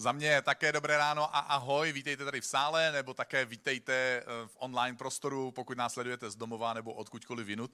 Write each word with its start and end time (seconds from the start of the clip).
Za 0.00 0.12
mě 0.12 0.42
také 0.42 0.72
dobré 0.72 0.96
ráno 0.96 1.36
a 1.36 1.38
ahoj, 1.38 1.92
vítejte 1.92 2.24
tady 2.24 2.40
v 2.40 2.46
sále, 2.46 2.92
nebo 2.92 3.14
také 3.14 3.44
vítejte 3.44 3.92
eh, 3.92 4.24
v 4.46 4.56
online 4.58 4.96
prostoru, 4.96 5.50
pokud 5.50 5.78
nás 5.78 5.92
sledujete 5.92 6.30
z 6.30 6.36
domova 6.36 6.74
nebo 6.74 6.92
odkudkoliv 6.92 7.46
vinut. 7.46 7.70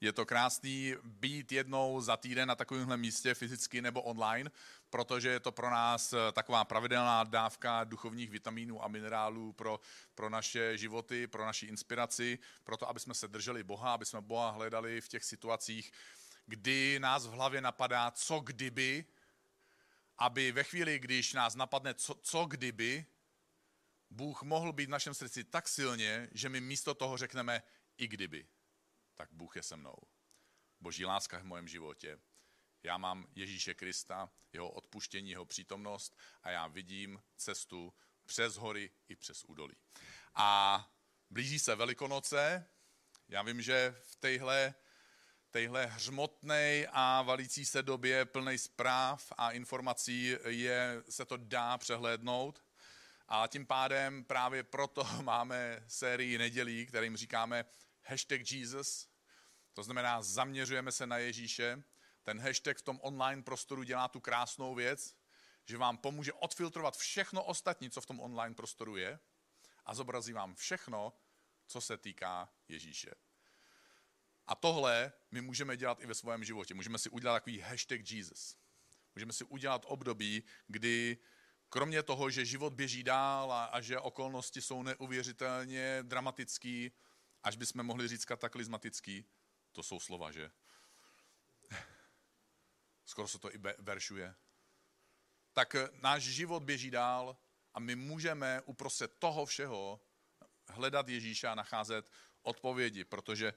Je 0.00 0.12
to 0.12 0.26
krásný 0.26 0.94
být 1.04 1.52
jednou 1.52 2.00
za 2.00 2.16
týden 2.16 2.48
na 2.48 2.54
takovémhle 2.54 2.96
místě 2.96 3.34
fyzicky 3.34 3.82
nebo 3.82 4.02
online, 4.02 4.50
protože 4.90 5.28
je 5.28 5.40
to 5.40 5.52
pro 5.52 5.70
nás 5.70 6.12
eh, 6.12 6.32
taková 6.32 6.64
pravidelná 6.64 7.24
dávka 7.24 7.84
duchovních 7.84 8.30
vitamínů 8.30 8.84
a 8.84 8.88
minerálů 8.88 9.52
pro, 9.52 9.80
pro 10.14 10.30
naše 10.30 10.78
životy, 10.78 11.26
pro 11.26 11.46
naši 11.46 11.66
inspiraci, 11.66 12.38
pro 12.64 12.76
to, 12.76 12.88
aby 12.88 13.00
jsme 13.00 13.14
se 13.14 13.28
drželi 13.28 13.62
Boha, 13.62 13.94
aby 13.94 14.04
jsme 14.04 14.20
Boha 14.20 14.50
hledali 14.50 15.00
v 15.00 15.08
těch 15.08 15.24
situacích, 15.24 15.92
kdy 16.46 16.98
nás 16.98 17.26
v 17.26 17.30
hlavě 17.30 17.60
napadá, 17.60 18.10
co 18.10 18.40
kdyby, 18.40 19.04
aby 20.18 20.52
ve 20.52 20.64
chvíli, 20.64 20.98
když 20.98 21.32
nás 21.32 21.54
napadne, 21.54 21.94
co, 21.94 22.14
co 22.14 22.44
kdyby, 22.44 23.06
Bůh 24.10 24.42
mohl 24.42 24.72
být 24.72 24.86
v 24.86 24.88
našem 24.88 25.14
srdci 25.14 25.44
tak 25.44 25.68
silně, 25.68 26.28
že 26.32 26.48
my 26.48 26.60
místo 26.60 26.94
toho 26.94 27.16
řekneme 27.16 27.62
i 27.96 28.08
kdyby, 28.08 28.46
tak 29.14 29.28
Bůh 29.32 29.56
je 29.56 29.62
se 29.62 29.76
mnou. 29.76 29.96
Boží 30.80 31.04
láska 31.04 31.38
v 31.38 31.44
mém 31.44 31.68
životě. 31.68 32.20
Já 32.82 32.98
mám 32.98 33.26
Ježíše 33.34 33.74
Krista, 33.74 34.30
jeho 34.52 34.70
odpuštění, 34.70 35.30
jeho 35.30 35.44
přítomnost 35.44 36.16
a 36.42 36.50
já 36.50 36.66
vidím 36.66 37.22
cestu 37.36 37.94
přes 38.26 38.56
hory 38.56 38.90
i 39.08 39.16
přes 39.16 39.44
údolí. 39.44 39.76
A 40.34 40.78
blíží 41.30 41.58
se 41.58 41.74
Velikonoce. 41.74 42.66
Já 43.28 43.42
vím, 43.42 43.62
že 43.62 43.94
v 44.02 44.16
téhle 44.16 44.74
téhle 45.54 45.86
hřmotné 45.86 46.86
a 46.92 47.22
valící 47.22 47.64
se 47.64 47.82
době 47.82 48.24
plné 48.24 48.58
zpráv 48.58 49.32
a 49.38 49.50
informací 49.50 50.36
je, 50.46 51.02
se 51.08 51.24
to 51.24 51.36
dá 51.36 51.78
přehlédnout. 51.78 52.64
A 53.28 53.46
tím 53.46 53.66
pádem 53.66 54.24
právě 54.24 54.62
proto 54.62 55.04
máme 55.22 55.84
sérii 55.86 56.38
nedělí, 56.38 56.86
kterým 56.86 57.16
říkáme 57.16 57.64
hashtag 58.02 58.52
Jesus. 58.52 59.08
To 59.72 59.82
znamená, 59.82 60.22
zaměřujeme 60.22 60.92
se 60.92 61.06
na 61.06 61.18
Ježíše. 61.18 61.82
Ten 62.22 62.40
hashtag 62.40 62.78
v 62.78 62.82
tom 62.82 63.00
online 63.02 63.42
prostoru 63.42 63.82
dělá 63.82 64.08
tu 64.08 64.20
krásnou 64.20 64.74
věc, 64.74 65.16
že 65.66 65.76
vám 65.76 65.98
pomůže 65.98 66.32
odfiltrovat 66.32 66.96
všechno 66.96 67.44
ostatní, 67.44 67.90
co 67.90 68.00
v 68.00 68.06
tom 68.06 68.20
online 68.20 68.54
prostoru 68.54 68.96
je 68.96 69.18
a 69.86 69.94
zobrazí 69.94 70.32
vám 70.32 70.54
všechno, 70.54 71.12
co 71.66 71.80
se 71.80 71.96
týká 71.96 72.48
Ježíše. 72.68 73.23
A 74.46 74.54
tohle 74.54 75.12
my 75.30 75.40
můžeme 75.40 75.76
dělat 75.76 76.00
i 76.00 76.06
ve 76.06 76.14
svém 76.14 76.44
životě. 76.44 76.74
Můžeme 76.74 76.98
si 76.98 77.10
udělat 77.10 77.34
takový 77.34 77.60
hashtag 77.60 78.10
Jesus. 78.10 78.56
Můžeme 79.14 79.32
si 79.32 79.44
udělat 79.44 79.82
období, 79.88 80.42
kdy 80.66 81.18
kromě 81.68 82.02
toho, 82.02 82.30
že 82.30 82.44
život 82.44 82.72
běží 82.72 83.02
dál 83.02 83.52
a, 83.52 83.64
a 83.64 83.80
že 83.80 83.98
okolnosti 83.98 84.62
jsou 84.62 84.82
neuvěřitelně 84.82 85.98
dramatický, 86.02 86.92
až 87.42 87.56
bychom 87.56 87.82
mohli 87.82 88.08
říct 88.08 88.24
kataklizmatický, 88.24 89.24
to 89.72 89.82
jsou 89.82 90.00
slova, 90.00 90.32
že? 90.32 90.50
Skoro 93.04 93.28
se 93.28 93.38
to 93.38 93.54
i 93.54 93.58
veršuje. 93.78 94.34
Tak 95.52 95.76
náš 95.92 96.22
život 96.22 96.62
běží 96.62 96.90
dál 96.90 97.36
a 97.74 97.80
my 97.80 97.96
můžeme 97.96 98.62
uprostřed 98.64 99.14
toho 99.18 99.46
všeho 99.46 100.00
hledat 100.68 101.08
Ježíša 101.08 101.52
a 101.52 101.54
nacházet 101.54 102.10
odpovědi, 102.42 103.04
protože 103.04 103.52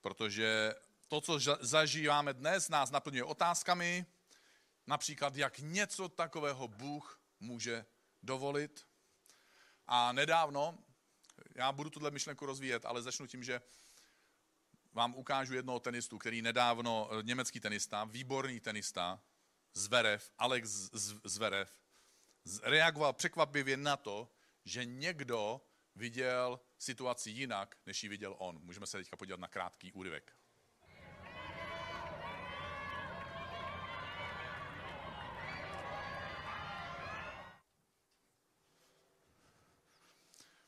protože 0.00 0.74
to, 1.08 1.20
co 1.20 1.38
zažíváme 1.60 2.32
dnes, 2.32 2.68
nás 2.68 2.90
naplňuje 2.90 3.24
otázkami, 3.24 4.06
například 4.86 5.36
jak 5.36 5.58
něco 5.58 6.08
takového 6.08 6.68
Bůh 6.68 7.20
může 7.40 7.84
dovolit. 8.22 8.86
A 9.86 10.12
nedávno, 10.12 10.78
já 11.54 11.72
budu 11.72 11.90
tuhle 11.90 12.10
myšlenku 12.10 12.46
rozvíjet, 12.46 12.84
ale 12.84 13.02
začnu 13.02 13.26
tím, 13.26 13.44
že 13.44 13.60
vám 14.92 15.14
ukážu 15.14 15.54
jednoho 15.54 15.80
tenistu, 15.80 16.18
který 16.18 16.42
nedávno, 16.42 17.10
eh, 17.12 17.22
německý 17.22 17.60
tenista, 17.60 18.04
výborný 18.04 18.60
tenista, 18.60 19.20
Zverev, 19.74 20.30
Alex 20.38 20.70
Zverev, 21.24 21.80
reagoval 22.62 23.12
překvapivě 23.12 23.76
na 23.76 23.96
to, 23.96 24.32
že 24.64 24.84
někdo 24.84 25.60
viděl 26.00 26.60
situaci 26.78 27.30
jinak, 27.30 27.76
než 27.86 28.02
ji 28.02 28.08
viděl 28.08 28.34
on. 28.38 28.58
Můžeme 28.62 28.86
se 28.86 28.98
teďka 28.98 29.16
podívat 29.16 29.40
na 29.40 29.48
krátký 29.48 29.92
úryvek. 29.92 30.32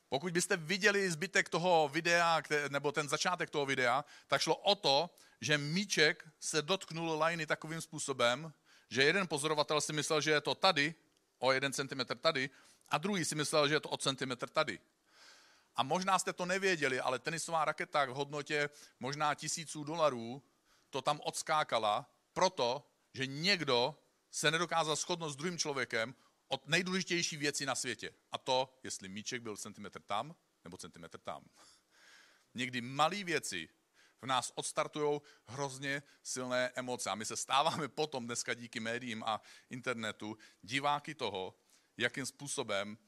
Pokud 0.09 0.33
byste 0.33 0.57
viděli 0.57 1.11
zbytek 1.11 1.49
toho 1.49 1.89
videa, 1.93 2.43
nebo 2.69 2.93
ten 2.93 3.09
začátek 3.09 3.51
toho 3.51 3.67
videa, 3.67 4.05
tak 4.27 4.41
šlo 4.41 4.57
o 4.57 4.75
to, 4.75 5.11
že 5.41 5.59
míček 5.59 6.29
se 6.41 6.63
dotknul 6.63 7.19
lajny 7.19 7.47
takovým 7.47 7.81
způsobem, 7.81 8.53
že 8.91 9.03
jeden 9.03 9.29
pozorovatel 9.29 9.81
si 9.81 9.93
myslel, 9.93 10.21
že 10.21 10.31
je 10.31 10.41
to 10.41 10.55
tady, 10.55 10.95
o 11.39 11.53
jeden 11.53 11.73
centimetr 11.73 12.17
tady, 12.17 12.51
a 12.89 12.99
druhý 12.99 13.25
si 13.25 13.35
myslel, 13.35 13.69
že 13.69 13.75
je 13.75 13.81
to 13.81 13.89
o 13.89 13.97
centimetr 13.97 14.49
tady. 14.49 14.79
A 15.77 15.83
možná 15.83 16.19
jste 16.19 16.33
to 16.33 16.47
nevěděli, 16.47 17.01
ale 17.01 17.19
tenisová 17.19 17.65
raketa 17.65 18.05
v 18.05 18.09
hodnotě 18.09 18.71
možná 19.01 19.35
tisíců 19.35 19.85
dolarů 19.85 20.43
to 20.91 21.03
tam 21.03 21.21
odskákala, 21.25 22.11
proto, 22.33 22.91
že 23.15 23.27
někdo 23.27 23.99
se 24.31 24.51
nedokázal 24.51 24.97
shodnout 24.97 25.31
s 25.31 25.37
druhým 25.37 25.59
člověkem 25.59 26.15
od 26.49 26.69
nejdůležitější 26.69 27.37
věci 27.37 27.67
na 27.67 27.75
světě. 27.75 28.15
A 28.33 28.39
to, 28.39 28.79
jestli 28.83 29.09
míček 29.09 29.43
byl 29.43 29.57
centimetr 29.57 30.01
tam 30.03 30.35
nebo 30.65 30.77
centimetr 30.77 31.19
tam. 31.19 31.45
Někdy 32.55 32.81
malé 32.81 33.25
věci 33.25 33.69
v 34.23 34.27
nás 34.27 34.53
odstartují 34.55 35.21
hrozně 35.47 36.03
silné 36.23 36.71
emoce. 36.75 37.11
A 37.11 37.15
my 37.15 37.25
se 37.25 37.37
stáváme 37.37 37.89
potom 37.89 38.27
dneska 38.27 38.55
díky 38.55 38.81
médiím 38.81 39.25
a 39.25 39.41
internetu 39.71 40.39
diváky 40.63 41.15
toho, 41.15 41.55
jakým 41.97 42.27
způsobem 42.27 42.99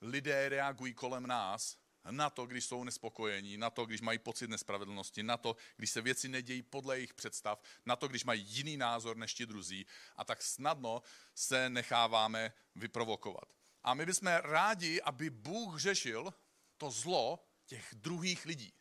lidé 0.00 0.48
reagují 0.48 0.94
kolem 0.94 1.26
nás 1.26 1.78
na 2.10 2.30
to, 2.30 2.46
když 2.46 2.64
jsou 2.64 2.84
nespokojení, 2.84 3.56
na 3.56 3.70
to, 3.70 3.86
když 3.86 4.00
mají 4.00 4.18
pocit 4.18 4.50
nespravedlnosti, 4.50 5.22
na 5.22 5.36
to, 5.36 5.56
když 5.76 5.90
se 5.90 6.00
věci 6.00 6.28
nedějí 6.28 6.62
podle 6.62 6.96
jejich 6.96 7.14
představ, 7.14 7.62
na 7.86 7.96
to, 7.96 8.08
když 8.08 8.24
mají 8.24 8.42
jiný 8.42 8.76
názor 8.76 9.16
než 9.16 9.34
ti 9.34 9.46
druzí 9.46 9.86
a 10.16 10.24
tak 10.24 10.42
snadno 10.42 11.02
se 11.34 11.70
necháváme 11.70 12.52
vyprovokovat. 12.74 13.54
A 13.84 13.94
my 13.94 14.06
bychom 14.06 14.28
rádi, 14.28 15.02
aby 15.02 15.30
Bůh 15.30 15.78
řešil 15.78 16.34
to 16.76 16.90
zlo 16.90 17.46
těch 17.66 17.94
druhých 17.94 18.44
lidí. 18.44 18.72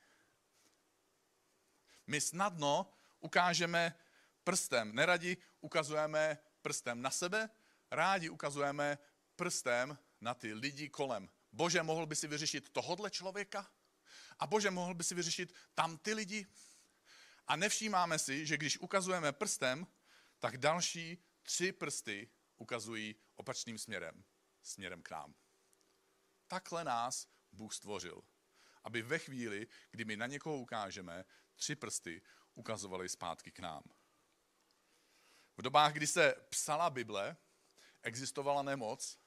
My 2.08 2.22
snadno 2.22 2.94
ukážeme 3.20 3.96
prstem, 4.44 4.96
neradi 4.96 5.38
ukazujeme 5.62 6.38
prstem 6.62 7.02
na 7.02 7.10
sebe, 7.10 7.50
rádi 7.92 8.30
ukazujeme 8.30 8.98
prstem 9.36 9.98
na 10.22 10.34
ty 10.34 10.54
lidi 10.54 10.90
kolem. 10.90 11.30
Bože, 11.56 11.84
mohl 11.84 12.06
by 12.06 12.16
si 12.16 12.28
vyřešit 12.28 12.70
tohodle 12.70 13.12
člověka? 13.12 13.72
A 14.40 14.48
Bože, 14.48 14.72
mohl 14.72 14.94
by 14.94 15.04
si 15.04 15.16
vyřešit 15.16 15.54
tam 15.74 15.98
ty 15.98 16.14
lidi? 16.14 16.48
A 17.48 17.56
nevšímáme 17.56 18.20
si, 18.20 18.46
že 18.46 18.58
když 18.58 18.78
ukazujeme 18.78 19.32
prstem, 19.32 19.88
tak 20.40 20.58
další 20.58 21.24
tři 21.44 21.72
prsty 21.72 22.30
ukazují 22.58 23.16
opačným 23.36 23.78
směrem, 23.78 24.24
směrem 24.62 25.02
k 25.02 25.12
nám. 25.12 25.36
Takhle 26.48 26.84
nás 26.84 27.28
Bůh 27.52 27.74
stvořil, 27.74 28.24
aby 28.84 29.02
ve 29.02 29.20
chvíli, 29.20 29.68
kdy 29.92 30.06
my 30.06 30.18
na 30.18 30.28
někoho 30.28 30.58
ukážeme, 30.58 31.26
tři 31.56 31.76
prsty 31.76 32.22
ukazovaly 32.54 33.10
zpátky 33.10 33.52
k 33.52 33.60
nám. 33.60 33.84
V 35.58 35.62
dobách, 35.62 35.94
kdy 35.94 36.08
se 36.08 36.36
psala 36.50 36.90
Bible, 36.90 37.38
existovala 38.02 38.62
nemoc, 38.62 39.20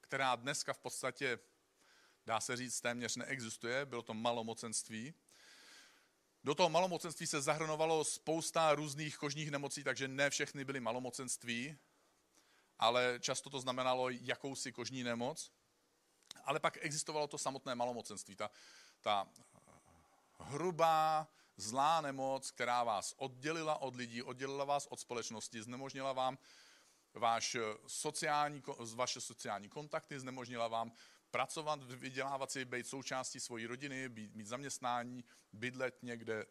která 0.00 0.36
dneska 0.36 0.72
v 0.72 0.78
podstatě 0.78 1.38
dá 2.26 2.40
se 2.40 2.56
říct, 2.56 2.80
téměř 2.80 3.16
neexistuje, 3.16 3.86
bylo 3.86 4.02
to 4.02 4.14
malomocenství. 4.14 5.14
Do 6.44 6.54
toho 6.54 6.68
malomocenství 6.68 7.26
se 7.26 7.40
zahrnovalo 7.40 8.04
spousta 8.04 8.74
různých 8.74 9.16
kožních 9.16 9.50
nemocí, 9.50 9.84
takže 9.84 10.08
ne 10.08 10.30
všechny 10.30 10.64
byly 10.64 10.80
malomocenství, 10.80 11.78
ale 12.78 13.18
často 13.20 13.50
to 13.50 13.60
znamenalo 13.60 14.08
jakousi 14.08 14.72
kožní 14.72 15.02
nemoc. 15.02 15.52
Ale 16.44 16.60
pak 16.60 16.78
existovalo 16.80 17.26
to 17.26 17.38
samotné 17.38 17.74
malomocenství, 17.74 18.36
ta, 18.36 18.50
ta 19.00 19.28
hrubá, 20.38 21.28
zlá 21.56 22.00
nemoc, 22.00 22.50
která 22.50 22.84
vás 22.84 23.14
oddělila 23.16 23.82
od 23.82 23.96
lidí, 23.96 24.22
oddělila 24.22 24.64
vás 24.64 24.86
od 24.86 25.00
společnosti, 25.00 25.62
znemožnila 25.62 26.12
vám 26.12 26.38
váš 27.14 27.56
sociální, 27.86 28.62
vaše 28.94 29.20
sociální 29.20 29.68
kontakty, 29.68 30.20
znemožnila 30.20 30.68
vám 30.68 30.92
pracovat, 31.30 31.82
vydělávat 31.82 32.50
si, 32.50 32.64
být 32.64 32.86
součástí 32.86 33.40
svojí 33.40 33.66
rodiny, 33.66 34.08
být, 34.08 34.34
mít 34.34 34.46
zaměstnání, 34.46 35.24
bydlet 35.52 36.02
někde, 36.02 36.46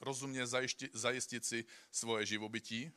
rozumně 0.00 0.46
zajistit, 0.46 0.90
zajistit 0.94 1.44
si 1.44 1.64
svoje 1.90 2.26
živobytí. 2.26 2.92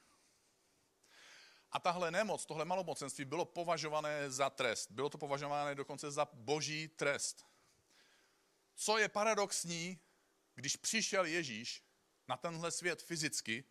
A 1.72 1.80
tahle 1.80 2.12
nemoc, 2.12 2.46
tohle 2.46 2.66
malomocenství 2.66 3.26
bylo 3.26 3.46
považované 3.46 4.32
za 4.32 4.50
trest. 4.50 4.92
Bylo 4.92 5.10
to 5.10 5.18
považované 5.18 5.76
dokonce 5.76 6.12
za 6.12 6.28
boží 6.34 6.88
trest. 6.88 7.46
Co 8.76 8.98
je 8.98 9.10
paradoxní, 9.10 10.00
když 10.56 10.76
přišel 10.76 11.26
Ježíš 11.26 11.84
na 12.28 12.38
tenhle 12.38 12.72
svět 12.72 13.02
fyzicky, 13.02 13.64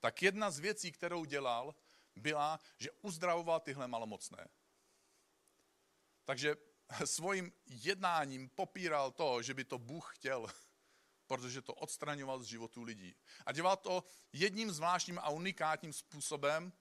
tak 0.00 0.22
jedna 0.22 0.50
z 0.50 0.58
věcí, 0.58 0.92
kterou 0.92 1.24
dělal, 1.24 1.74
byla, 2.16 2.60
že 2.78 2.90
uzdravoval 2.90 3.60
tyhle 3.60 3.88
malomocné. 3.88 4.48
Takže 6.30 6.56
svým 7.04 7.52
jednáním 7.66 8.48
popíral 8.48 9.10
to, 9.10 9.42
že 9.42 9.54
by 9.54 9.64
to 9.64 9.78
Bůh 9.78 10.14
chtěl, 10.14 10.46
protože 11.26 11.62
to 11.62 11.74
odstraňoval 11.74 12.42
z 12.42 12.46
životů 12.46 12.82
lidí. 12.82 13.14
A 13.46 13.52
dělal 13.52 13.76
to 13.76 14.04
jedním 14.32 14.70
zvláštním 14.70 15.18
a 15.18 15.30
unikátním 15.30 15.92
způsobem, 15.92 16.72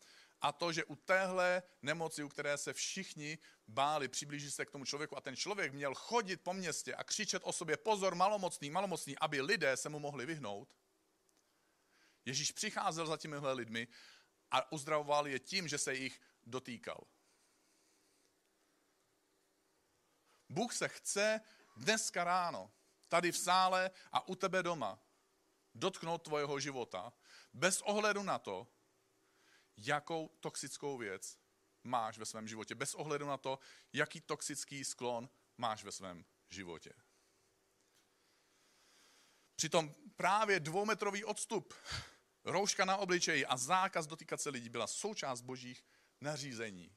a 0.42 0.52
to, 0.52 0.72
že 0.72 0.86
u 0.86 0.96
téhle 0.96 1.64
nemoci, 1.82 2.24
u 2.24 2.30
které 2.30 2.58
se 2.58 2.74
všichni 2.74 3.38
báli 3.68 4.08
přiblížit 4.08 4.54
se 4.54 4.66
k 4.66 4.72
tomu 4.72 4.86
člověku 4.86 5.18
a 5.18 5.22
ten 5.22 5.36
člověk 5.36 5.74
měl 5.74 5.96
chodit 5.96 6.42
po 6.42 6.54
městě 6.54 6.96
a 6.96 7.04
křičet 7.04 7.42
o 7.46 7.54
sobě 7.54 7.78
pozor, 7.78 8.16
malomocný, 8.16 8.70
malomocný, 8.70 9.18
aby 9.18 9.42
lidé 9.42 9.78
se 9.78 9.90
mu 9.90 10.00
mohli 10.00 10.26
vyhnout, 10.26 10.70
Ježíš 12.26 12.52
přicházel 12.52 13.08
za 13.08 13.18
těmihle 13.18 13.54
lidmi 13.54 13.88
a 14.52 14.72
uzdravoval 14.72 15.28
je 15.28 15.40
tím, 15.40 15.68
že 15.68 15.78
se 15.78 15.96
jich 15.96 16.22
dotýkal. 16.44 17.08
Bůh 20.50 20.74
se 20.74 20.88
chce 20.88 21.42
dneska 21.78 22.24
ráno, 22.24 22.72
tady 23.08 23.32
v 23.32 23.38
sále 23.38 23.92
a 24.12 24.28
u 24.28 24.36
tebe 24.36 24.64
doma, 24.64 25.00
dotknout 25.76 26.24
tvojeho 26.24 26.60
života, 26.60 27.14
bez 27.54 27.82
ohledu 27.82 28.24
na 28.24 28.40
to, 28.40 28.68
jakou 29.78 30.28
toxickou 30.40 30.98
věc 30.98 31.40
máš 31.84 32.18
ve 32.18 32.26
svém 32.26 32.48
životě, 32.48 32.76
bez 32.76 32.96
ohledu 32.96 33.28
na 33.28 33.38
to, 33.38 33.60
jaký 33.94 34.22
toxický 34.22 34.86
sklon 34.86 35.30
máš 35.58 35.84
ve 35.84 35.92
svém 35.92 36.26
životě. 36.50 36.94
Přitom 39.56 39.94
právě 40.16 40.60
dvoumetrový 40.60 41.26
odstup, 41.26 41.74
rouška 42.44 42.86
na 42.86 42.98
obličeji 42.98 43.46
a 43.46 43.58
zákaz 43.58 44.08
dotýkat 44.08 44.42
se 44.42 44.50
lidí 44.50 44.70
byla 44.70 44.88
součást 44.88 45.42
božích 45.42 45.84
nařízení 46.22 46.96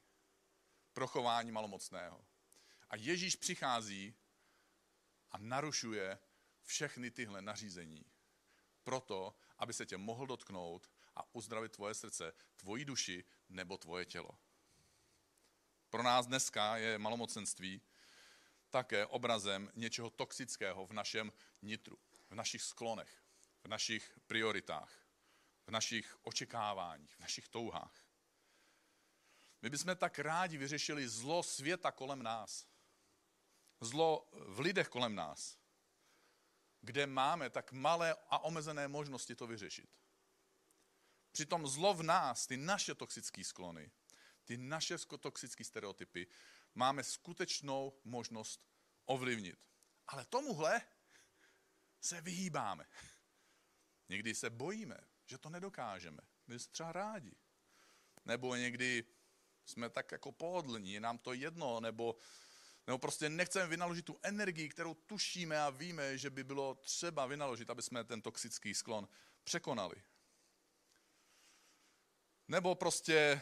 pro 0.93 1.07
chování 1.07 1.51
malomocného. 1.51 2.25
A 2.89 2.95
Ježíš 2.95 3.35
přichází 3.35 4.15
a 5.31 5.37
narušuje 5.37 6.19
všechny 6.61 7.11
tyhle 7.11 7.41
nařízení. 7.41 8.05
Proto, 8.83 9.35
aby 9.57 9.73
se 9.73 9.85
tě 9.85 9.97
mohl 9.97 10.27
dotknout 10.27 10.91
a 11.15 11.35
uzdravit 11.35 11.71
tvoje 11.71 11.93
srdce, 11.93 12.33
tvoji 12.55 12.85
duši 12.85 13.25
nebo 13.49 13.77
tvoje 13.77 14.05
tělo. 14.05 14.37
Pro 15.89 16.03
nás 16.03 16.25
dneska 16.27 16.77
je 16.77 16.97
malomocenství 16.97 17.81
také 18.69 19.05
obrazem 19.05 19.71
něčeho 19.75 20.09
toxického 20.09 20.85
v 20.85 20.93
našem 20.93 21.33
nitru, 21.61 21.99
v 22.29 22.35
našich 22.35 22.61
sklonech, 22.61 23.23
v 23.63 23.67
našich 23.67 24.19
prioritách, 24.27 25.07
v 25.67 25.71
našich 25.71 26.17
očekáváních, 26.21 27.15
v 27.15 27.19
našich 27.19 27.47
touhách. 27.47 28.05
My 29.61 29.69
bychom 29.69 29.95
tak 29.95 30.19
rádi 30.19 30.57
vyřešili 30.57 31.09
zlo 31.09 31.43
světa 31.43 31.91
kolem 31.91 32.23
nás. 32.23 32.67
Zlo 33.83 34.29
v 34.31 34.59
lidech 34.59 34.87
kolem 34.87 35.15
nás, 35.15 35.57
kde 36.81 37.07
máme 37.07 37.49
tak 37.49 37.71
malé 37.71 38.15
a 38.29 38.39
omezené 38.39 38.87
možnosti 38.87 39.35
to 39.35 39.47
vyřešit. 39.47 39.89
Přitom 41.31 41.67
zlo 41.67 41.93
v 41.93 42.03
nás, 42.03 42.47
ty 42.47 42.57
naše 42.57 42.95
toxické 42.95 43.43
sklony, 43.43 43.91
ty 44.45 44.57
naše 44.57 44.97
toxické 45.19 45.63
stereotypy, 45.63 46.27
máme 46.75 47.03
skutečnou 47.03 47.99
možnost 48.03 48.67
ovlivnit. 49.05 49.59
Ale 50.07 50.25
tomuhle 50.25 50.81
se 52.01 52.21
vyhýbáme. 52.21 52.85
Někdy 54.09 54.35
se 54.35 54.49
bojíme, 54.49 54.97
že 55.25 55.37
to 55.37 55.49
nedokážeme. 55.49 56.21
My 56.47 56.59
jsme 56.59 56.71
třeba 56.71 56.91
rádi. 56.91 57.35
Nebo 58.25 58.55
někdy 58.55 59.03
jsme 59.65 59.89
tak 59.89 60.11
jako 60.11 60.31
pohodlní, 60.31 60.99
nám 60.99 61.17
to 61.17 61.33
jedno, 61.33 61.79
nebo, 61.79 62.15
nebo 62.87 62.97
prostě 62.97 63.29
nechceme 63.29 63.67
vynaložit 63.67 64.05
tu 64.05 64.19
energii, 64.23 64.69
kterou 64.69 64.93
tušíme 64.93 65.61
a 65.61 65.69
víme, 65.69 66.17
že 66.17 66.29
by 66.29 66.43
bylo 66.43 66.75
třeba 66.75 67.25
vynaložit, 67.25 67.69
aby 67.69 67.81
jsme 67.81 68.03
ten 68.03 68.21
toxický 68.21 68.73
sklon 68.73 69.07
překonali. 69.43 70.03
Nebo 72.47 72.75
prostě 72.75 73.41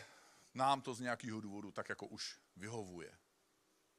nám 0.53 0.81
to 0.81 0.93
z 0.93 0.99
nějakého 0.99 1.41
důvodu 1.41 1.71
tak 1.71 1.89
jako 1.89 2.07
už 2.07 2.39
vyhovuje. 2.55 3.17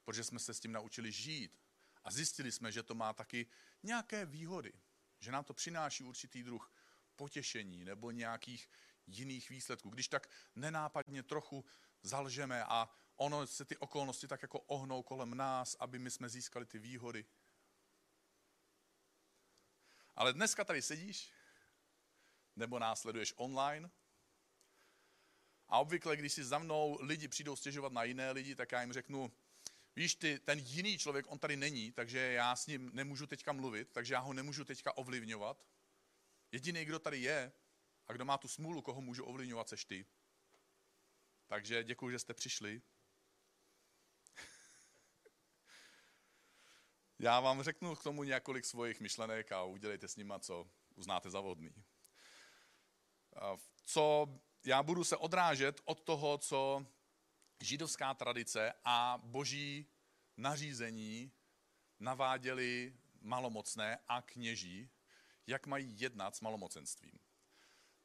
Protože 0.04 0.24
jsme 0.24 0.38
se 0.38 0.54
s 0.54 0.60
tím 0.60 0.72
naučili 0.72 1.12
žít 1.12 1.60
a 2.04 2.10
zjistili 2.10 2.52
jsme, 2.52 2.72
že 2.72 2.82
to 2.82 2.94
má 2.94 3.12
taky 3.12 3.46
nějaké 3.82 4.26
výhody. 4.26 4.72
Že 5.20 5.32
nám 5.32 5.44
to 5.44 5.54
přináší 5.54 6.04
určitý 6.04 6.42
druh 6.42 6.72
potěšení 7.16 7.84
nebo 7.84 8.10
nějakých 8.10 8.70
jiných 9.06 9.50
výsledků. 9.50 9.90
Když 9.90 10.08
tak 10.08 10.30
nenápadně 10.56 11.22
trochu 11.22 11.64
zalžeme 12.02 12.64
a 12.64 12.90
ono 13.22 13.46
se 13.46 13.64
ty 13.64 13.76
okolnosti 13.76 14.28
tak 14.28 14.42
jako 14.42 14.60
ohnou 14.60 15.02
kolem 15.02 15.34
nás, 15.34 15.76
aby 15.80 15.98
my 15.98 16.10
jsme 16.10 16.28
získali 16.28 16.66
ty 16.66 16.78
výhody. 16.78 17.24
Ale 20.16 20.32
dneska 20.32 20.64
tady 20.64 20.82
sedíš, 20.82 21.32
nebo 22.56 22.78
následuješ 22.78 23.34
online 23.36 23.90
a 25.69 25.78
obvykle, 25.78 26.16
když 26.16 26.32
si 26.32 26.44
za 26.44 26.58
mnou 26.58 26.98
lidi 27.00 27.28
přijdou 27.28 27.56
stěžovat 27.56 27.92
na 27.92 28.04
jiné 28.04 28.32
lidi, 28.32 28.54
tak 28.54 28.72
já 28.72 28.80
jim 28.80 28.92
řeknu, 28.92 29.32
víš, 29.96 30.14
ty, 30.14 30.38
ten 30.38 30.58
jiný 30.58 30.98
člověk, 30.98 31.26
on 31.28 31.38
tady 31.38 31.56
není, 31.56 31.92
takže 31.92 32.18
já 32.18 32.56
s 32.56 32.66
ním 32.66 32.90
nemůžu 32.92 33.26
teďka 33.26 33.52
mluvit, 33.52 33.88
takže 33.92 34.14
já 34.14 34.20
ho 34.20 34.32
nemůžu 34.32 34.64
teďka 34.64 34.97
ovlivňovat. 34.97 35.66
Jediný, 36.52 36.85
kdo 36.85 36.99
tady 36.99 37.18
je 37.18 37.52
a 38.06 38.12
kdo 38.12 38.25
má 38.25 38.38
tu 38.38 38.49
smůlu, 38.49 38.82
koho 38.82 39.00
můžu 39.00 39.25
ovlivňovat, 39.25 39.68
seš 39.68 39.85
ty. 39.85 40.06
Takže 41.47 41.85
děkuji, 41.85 42.11
že 42.11 42.18
jste 42.18 42.35
přišli. 42.35 42.82
Já 47.23 47.41
vám 47.41 47.62
řeknu 47.62 47.97
k 47.97 48.02
tomu 48.02 48.23
několik 48.23 48.64
svojich 48.64 49.00
myšlenek 49.00 49.52
a 49.52 49.62
udělejte 49.62 50.09
s 50.09 50.17
nima, 50.17 50.38
co 50.38 50.67
uznáte 50.95 51.31
za 51.31 51.41
vodný. 51.41 51.75
Co 53.85 54.29
já 54.64 54.83
budu 54.83 55.05
se 55.05 55.17
odrážet 55.17 55.81
od 55.85 56.00
toho, 56.00 56.38
co 56.38 56.87
židovská 57.61 58.14
tradice 58.14 58.73
a 58.85 59.21
boží 59.25 59.87
nařízení 60.37 61.33
naváděli 62.00 62.97
malomocné 63.21 63.99
a 64.09 64.23
kněží, 64.23 64.91
jak 65.47 65.67
mají 65.67 66.00
jednat 66.00 66.37
s 66.37 66.41
malomocenstvím. 66.41 67.19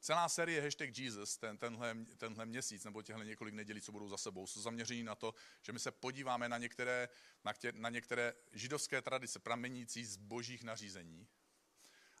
Celá 0.00 0.28
série 0.28 0.62
Hashtag 0.62 0.98
Jesus, 0.98 1.36
ten, 1.36 1.58
tenhle, 1.58 1.96
tenhle 2.16 2.46
měsíc 2.46 2.84
nebo 2.84 3.02
těchto 3.02 3.22
několik 3.22 3.54
nedělí, 3.54 3.80
co 3.80 3.92
budou 3.92 4.08
za 4.08 4.16
sebou, 4.16 4.46
jsou 4.46 4.60
zaměření 4.60 5.02
na 5.02 5.14
to, 5.14 5.34
že 5.62 5.72
my 5.72 5.78
se 5.78 5.90
podíváme 5.90 6.48
na 6.48 6.58
některé, 6.58 7.08
na, 7.44 7.52
tě, 7.52 7.72
na 7.72 7.88
některé 7.88 8.34
židovské 8.52 9.02
tradice 9.02 9.38
pramenící 9.38 10.04
z 10.04 10.16
božích 10.16 10.62
nařízení, 10.62 11.28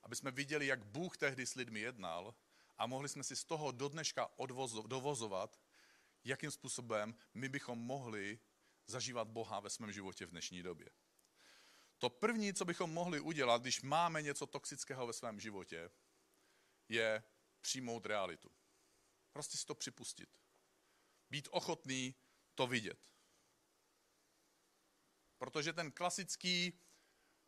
aby 0.02 0.16
jsme 0.16 0.30
viděli, 0.30 0.66
jak 0.66 0.84
Bůh 0.84 1.16
tehdy 1.16 1.46
s 1.46 1.54
lidmi 1.54 1.80
jednal 1.80 2.34
a 2.78 2.86
mohli 2.86 3.08
jsme 3.08 3.24
si 3.24 3.36
z 3.36 3.44
toho 3.44 3.72
do 3.72 3.88
dneška 3.88 4.30
dovozovat, 4.86 5.60
jakým 6.24 6.50
způsobem 6.50 7.14
my 7.34 7.48
bychom 7.48 7.78
mohli 7.78 8.38
zažívat 8.86 9.28
Boha 9.28 9.60
ve 9.60 9.70
svém 9.70 9.92
životě 9.92 10.26
v 10.26 10.30
dnešní 10.30 10.62
době. 10.62 10.90
To 11.98 12.10
první, 12.10 12.54
co 12.54 12.64
bychom 12.64 12.90
mohli 12.90 13.20
udělat, 13.20 13.62
když 13.62 13.82
máme 13.82 14.22
něco 14.22 14.46
toxického 14.46 15.06
ve 15.06 15.12
svém 15.12 15.40
životě, 15.40 15.90
je 16.88 17.22
přijmout 17.60 18.06
realitu. 18.06 18.50
Prostě 19.32 19.56
si 19.56 19.66
to 19.66 19.74
připustit. 19.74 20.40
Být 21.30 21.48
ochotný 21.50 22.14
to 22.54 22.66
vidět. 22.66 22.98
Protože 25.38 25.72
ten 25.72 25.92
klasický 25.92 26.80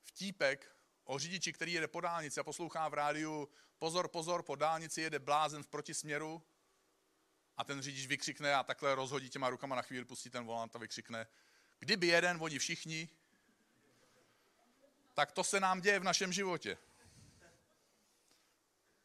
vtípek 0.03 0.77
o 1.05 1.19
řidiči, 1.19 1.53
který 1.53 1.73
jede 1.73 1.89
po 1.89 2.01
dálnici 2.01 2.41
a 2.41 2.45
poslouchá 2.45 2.89
v 2.89 2.95
rádiu 2.95 3.49
pozor, 3.79 4.09
pozor, 4.09 4.43
po 4.43 4.57
dálnici 4.57 5.01
jede 5.01 5.19
blázen 5.19 5.63
v 5.63 5.69
protisměru 5.69 6.43
a 7.57 7.65
ten 7.65 7.83
řidič 7.83 8.07
vykřikne 8.07 8.55
a 8.55 8.63
takhle 8.63 8.95
rozhodí 8.95 9.31
těma 9.31 9.51
rukama 9.51 9.77
na 9.77 9.83
chvíli, 9.83 10.05
pustí 10.05 10.31
ten 10.31 10.45
volant 10.45 10.77
a 10.77 10.79
vykřikne, 10.79 11.27
kdyby 11.79 12.07
jeden, 12.07 12.39
oni 12.41 12.59
všichni, 12.59 13.09
tak 15.15 15.33
to 15.33 15.45
se 15.45 15.61
nám 15.61 15.81
děje 15.81 15.99
v 15.99 16.05
našem 16.05 16.33
životě. 16.33 16.79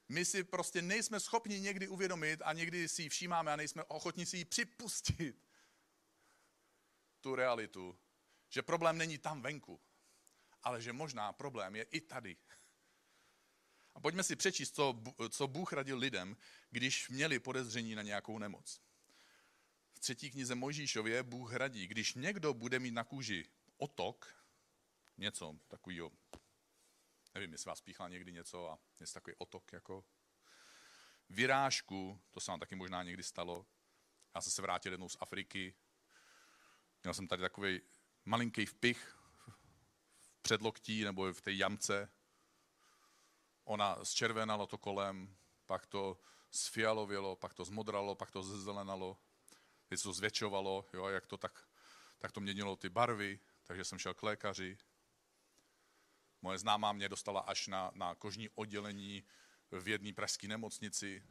My 0.10 0.26
si 0.26 0.44
prostě 0.44 0.82
nejsme 0.82 1.20
schopni 1.20 1.60
někdy 1.60 1.88
uvědomit 1.88 2.42
a 2.44 2.54
někdy 2.54 2.88
si 2.88 3.02
ji 3.02 3.10
všímáme 3.10 3.54
a 3.54 3.56
nejsme 3.56 3.84
ochotni 3.84 4.26
si 4.26 4.38
ji 4.38 4.46
připustit. 4.46 5.48
Tu 7.22 7.36
realitu, 7.36 8.00
že 8.50 8.62
problém 8.62 8.98
není 8.98 9.18
tam 9.18 9.42
venku, 9.42 9.82
ale 10.64 10.82
že 10.82 10.94
možná 10.94 11.34
problém 11.34 11.76
je 11.76 11.84
i 11.84 12.02
tady. 12.02 12.38
A 13.96 14.00
pojďme 14.00 14.24
si 14.24 14.36
přečíst, 14.36 14.76
co, 14.76 15.04
co 15.30 15.48
Bůh 15.48 15.74
radil 15.74 15.98
lidem, 15.98 16.38
když 16.70 17.10
měli 17.10 17.40
podezření 17.40 17.96
na 17.96 18.02
nějakou 18.02 18.40
nemoc. 18.40 18.82
třetí 20.00 20.32
knize 20.32 20.56
Mojžíšově 20.56 21.24
Bůh 21.24 21.52
hradí, 21.52 21.88
když 21.88 22.14
někdo 22.14 22.54
bude 22.54 22.80
mít 22.80 22.92
na 22.92 23.04
kůži 23.04 23.46
otok, 23.78 24.36
něco 25.18 25.60
takového, 25.68 26.12
nevím, 27.36 27.52
jestli 27.52 27.70
vás 27.70 27.82
píchá 27.82 28.08
někdy 28.08 28.34
něco 28.34 28.72
a 28.72 28.80
je 29.00 29.08
takový 29.14 29.36
otok 29.38 29.74
jako 29.74 30.06
vyrážku, 31.30 32.22
to 32.32 32.40
se 32.40 32.52
vám 32.52 32.60
taky 32.60 32.76
možná 32.76 33.04
někdy 33.04 33.24
stalo. 33.24 33.66
Já 34.36 34.42
jsem 34.42 34.52
se 34.52 34.62
vrátil 34.62 34.92
jednou 34.92 35.10
z 35.10 35.18
Afriky, 35.20 35.76
měl 37.04 37.14
jsem 37.14 37.28
tady 37.28 37.42
takový 37.42 37.82
malinký 38.26 38.66
vpich 38.66 39.18
v 40.18 40.42
předloktí 40.42 41.04
nebo 41.04 41.34
v 41.34 41.42
té 41.42 41.54
jamce. 41.54 42.12
Ona 43.64 44.06
zčervenalo 44.06 44.68
to 44.68 44.78
kolem, 44.78 45.36
pak 45.66 45.86
to 45.86 46.20
sfialovělo, 46.52 47.36
pak 47.36 47.54
to 47.54 47.66
zmodralo, 47.66 48.16
pak 48.16 48.32
to 48.32 48.44
zezelenalo, 48.44 49.18
teď 49.86 50.02
to 50.02 50.14
zvětšovalo, 50.14 50.86
jo, 50.94 51.08
jak 51.08 51.28
to 51.28 51.38
tak, 51.38 51.68
tak 52.20 52.32
to 52.32 52.40
měnilo 52.40 52.76
ty 52.76 52.90
barvy, 52.90 53.40
takže 53.64 53.86
jsem 53.86 54.00
šel 54.00 54.14
k 54.14 54.24
lékaři. 54.24 54.78
Moje 56.42 56.58
známá 56.58 56.92
mě 56.94 57.10
dostala 57.10 57.40
až 57.40 57.68
na, 57.68 57.92
na 57.96 58.16
kožní 58.16 58.50
oddělení 58.50 59.24
v 59.72 59.88
jedné 59.88 60.14
pražské 60.14 60.48
nemocnici. 60.48 61.24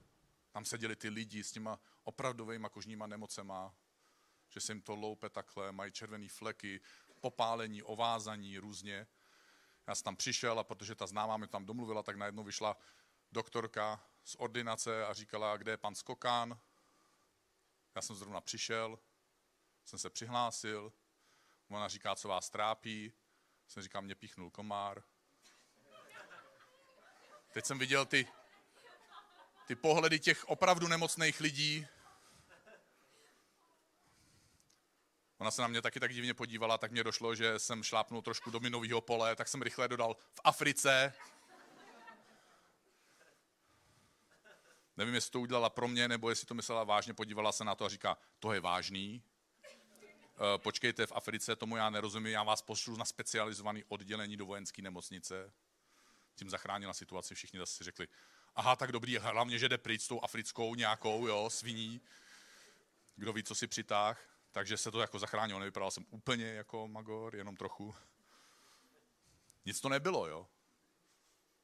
Tam 0.51 0.65
seděli 0.65 0.97
ty 0.97 1.09
lidi 1.09 1.45
s 1.45 1.53
těma 1.53 1.81
opravdovými 2.03 2.67
kožníma 2.71 3.07
nemocema, 3.07 3.75
že 4.49 4.61
se 4.61 4.73
jim 4.73 4.83
to 4.83 4.95
loupe 4.95 5.31
takhle, 5.31 5.73
mají 5.73 5.93
červené 5.93 6.29
fleky, 6.29 6.81
popálení, 7.21 7.83
ovázaní 7.83 8.59
různě. 8.59 9.07
Já 9.87 9.95
jsem 9.95 10.05
tam 10.05 10.17
přišel 10.17 10.59
a 10.59 10.65
protože 10.65 10.95
ta 10.95 11.07
známá 11.07 11.37
mi 11.37 11.49
tam 11.49 11.67
domluvila, 11.67 12.03
tak 12.03 12.17
najednou 12.17 12.45
vyšla 12.45 12.77
doktorka 13.33 14.05
z 14.25 14.37
ordinace 14.39 15.07
a 15.07 15.13
říkala, 15.13 15.57
kde 15.57 15.73
je 15.73 15.77
pan 15.77 15.95
Skokán. 15.95 16.61
Já 17.95 18.03
jsem 18.03 18.17
zrovna 18.17 18.41
přišel, 18.41 18.99
jsem 19.85 19.99
se 19.99 20.11
přihlásil, 20.11 20.93
ona 21.69 21.89
říká, 21.89 22.15
co 22.15 22.29
vás 22.29 22.51
trápí. 22.51 23.13
Jsem 23.75 23.83
říkal, 23.83 24.03
mě 24.03 24.15
píchnul 24.15 24.51
komár. 24.51 25.03
Teď 27.53 27.65
jsem 27.67 27.79
viděl 27.79 28.07
ty, 28.07 28.29
ty 29.67 29.75
pohledy 29.75 30.21
těch 30.21 30.45
opravdu 30.49 30.89
nemocných 30.89 31.41
lidí. 31.41 31.87
Ona 35.39 35.51
se 35.51 35.63
na 35.63 35.69
mě 35.69 35.83
taky 35.83 36.01
tak 36.01 36.15
divně 36.15 36.35
podívala, 36.35 36.79
tak 36.79 36.91
mě 36.91 37.05
došlo, 37.05 37.35
že 37.35 37.59
jsem 37.59 37.83
šlápnul 37.83 38.23
trošku 38.23 38.51
do 38.51 38.61
minového 38.61 39.01
pole, 39.01 39.37
tak 39.37 39.49
jsem 39.49 39.63
rychle 39.63 39.89
dodal 39.89 40.15
v 40.15 40.41
Africe. 40.45 41.15
Nevím, 44.97 45.15
jestli 45.15 45.31
to 45.31 45.41
udělala 45.41 45.71
pro 45.71 45.89
mě, 45.89 46.09
nebo 46.09 46.31
jestli 46.31 46.47
to 46.47 46.55
myslela 46.55 46.85
vážně, 46.85 47.15
podívala 47.15 47.53
se 47.53 47.65
na 47.65 47.75
to 47.75 47.85
a 47.85 47.89
říká, 47.89 48.19
to 48.39 48.53
je 48.53 48.61
vážný. 48.61 49.23
E, 50.35 50.59
počkejte, 50.59 51.07
v 51.07 51.13
Africe, 51.13 51.57
tomu 51.57 51.77
já 51.77 51.91
nerozumím, 51.91 52.33
já 52.33 52.43
vás 52.43 52.63
pošlu 52.63 52.97
na 52.97 53.05
specializované 53.05 53.81
oddělení 53.89 54.37
do 54.37 54.47
vojenské 54.47 54.83
nemocnice. 54.83 55.53
Tím 56.35 56.51
zachránila 56.51 56.95
situaci, 56.95 57.35
všichni 57.35 57.59
zase 57.59 57.77
si 57.77 57.85
řekli, 57.85 58.09
aha, 58.55 58.77
tak 58.77 58.93
dobrý, 58.93 59.19
hlavně, 59.19 59.59
že 59.59 59.69
jde 59.69 59.79
pryč 59.79 60.03
s 60.03 60.09
tou 60.09 60.21
africkou 60.21 60.75
nějakou, 60.75 61.27
jo, 61.27 61.51
sviní. 61.51 62.01
Kdo 63.17 63.33
ví, 63.33 63.43
co 63.43 63.55
si 63.55 63.67
přitáh. 63.67 64.35
Takže 64.53 64.77
se 64.77 64.91
to 64.91 65.01
jako 65.01 65.19
zachránilo, 65.19 65.59
nevypadal 65.59 65.91
jsem 65.91 66.07
úplně 66.11 66.47
jako 66.47 66.89
magor, 66.89 67.37
jenom 67.37 67.57
trochu. 67.57 67.95
Nic 69.65 69.81
to 69.81 69.89
nebylo, 69.89 70.27
jo. 70.27 70.47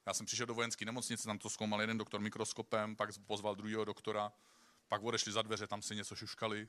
Já 0.06 0.14
jsem 0.14 0.26
přišel 0.26 0.46
do 0.46 0.54
vojenské 0.54 0.84
nemocnice, 0.84 1.24
tam 1.24 1.38
to 1.38 1.50
zkoumal 1.50 1.80
jeden 1.80 1.98
doktor 1.98 2.20
mikroskopem, 2.20 2.96
pak 2.96 3.10
pozval 3.26 3.54
druhého 3.54 3.84
doktora, 3.84 4.32
pak 4.88 5.02
odešli 5.02 5.32
za 5.32 5.42
dveře, 5.42 5.66
tam 5.66 5.82
si 5.82 5.96
něco 5.96 6.16
šuškali, 6.16 6.68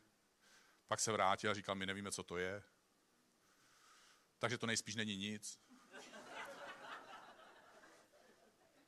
pak 0.91 1.00
se 1.00 1.12
vrátil 1.12 1.51
a 1.51 1.53
říkal, 1.53 1.75
my 1.75 1.86
nevíme, 1.86 2.12
co 2.12 2.24
to 2.24 2.38
je. 2.38 2.63
Takže 4.39 4.57
to 4.57 4.67
nejspíš 4.67 4.95
není 4.95 5.17
nic. 5.17 5.60